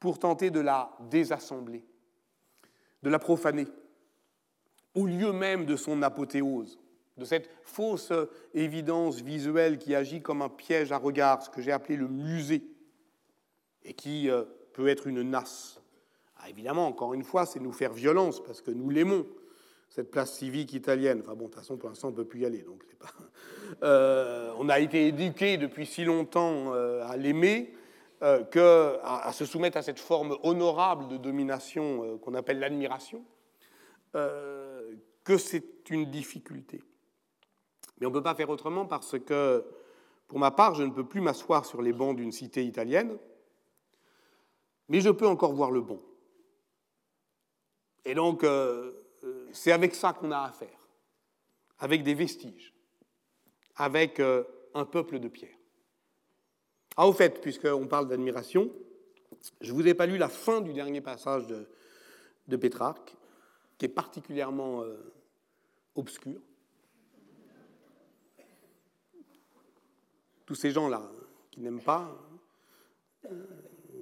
[0.00, 1.84] pour tenter de la désassembler,
[3.02, 3.66] de la profaner,
[4.94, 6.78] au lieu même de son apothéose,
[7.16, 8.12] de cette fausse
[8.54, 12.64] évidence visuelle qui agit comme un piège à regard, ce que j'ai appelé le musée,
[13.84, 15.80] et qui euh, peut être une nasse.
[16.36, 19.26] Ah, évidemment, encore une fois, c'est nous faire violence, parce que nous l'aimons,
[19.88, 21.20] cette place civique italienne.
[21.20, 22.62] Enfin bon, de toute façon, pour l'instant, on ne peut plus y aller.
[22.62, 22.82] Donc.
[23.82, 27.74] Euh, on a été éduqué depuis si longtemps euh, à l'aimer
[28.22, 33.24] euh, que, à, se soumettre à cette forme honorable de domination qu'on appelle l'admiration,
[34.12, 36.82] que c'est une difficulté.
[37.98, 39.64] Mais on ne peut pas faire autrement parce que,
[40.28, 43.16] pour ma part, je ne peux plus m'asseoir sur les bancs d'une cité italienne,
[44.88, 46.00] mais je peux encore voir le bon.
[48.04, 48.44] Et donc,
[49.52, 50.88] c'est avec ça qu'on a affaire,
[51.78, 52.74] avec des vestiges,
[53.76, 54.44] avec euh,
[54.74, 55.56] un peuple de pierre.
[56.96, 58.70] Ah, au fait, puisqu'on parle d'admiration,
[59.60, 63.16] je ne vous ai pas lu la fin du dernier passage de, Pétrarque,
[63.78, 65.12] qui est particulièrement euh,
[65.94, 66.40] obscur.
[70.46, 71.10] Tous ces gens-là
[71.50, 72.16] qui n'aiment pas,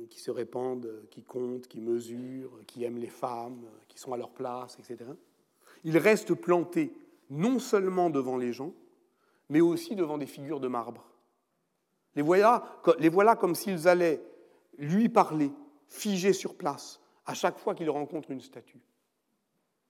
[0.08, 4.30] qui se répandent, qui comptent, qui mesurent, qui aiment les femmes, qui sont à leur
[4.30, 5.10] place, etc.
[5.84, 6.92] Ils restent plantés
[7.30, 8.72] non seulement devant les gens,
[9.48, 11.08] mais aussi devant des figures de marbre.
[12.14, 12.64] Les voilà,
[12.98, 14.22] les voilà comme s'ils allaient
[14.78, 15.50] lui parler,
[15.88, 18.80] figés sur place, à chaque fois qu'ils rencontrent une statue.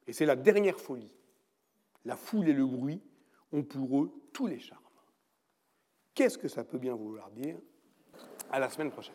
[0.07, 1.15] Et c'est la dernière folie.
[2.05, 3.01] La foule et le bruit
[3.53, 4.81] ont pour eux tous les charmes.
[6.15, 7.57] Qu'est-ce que ça peut bien vouloir dire?
[8.51, 9.15] À la semaine prochaine.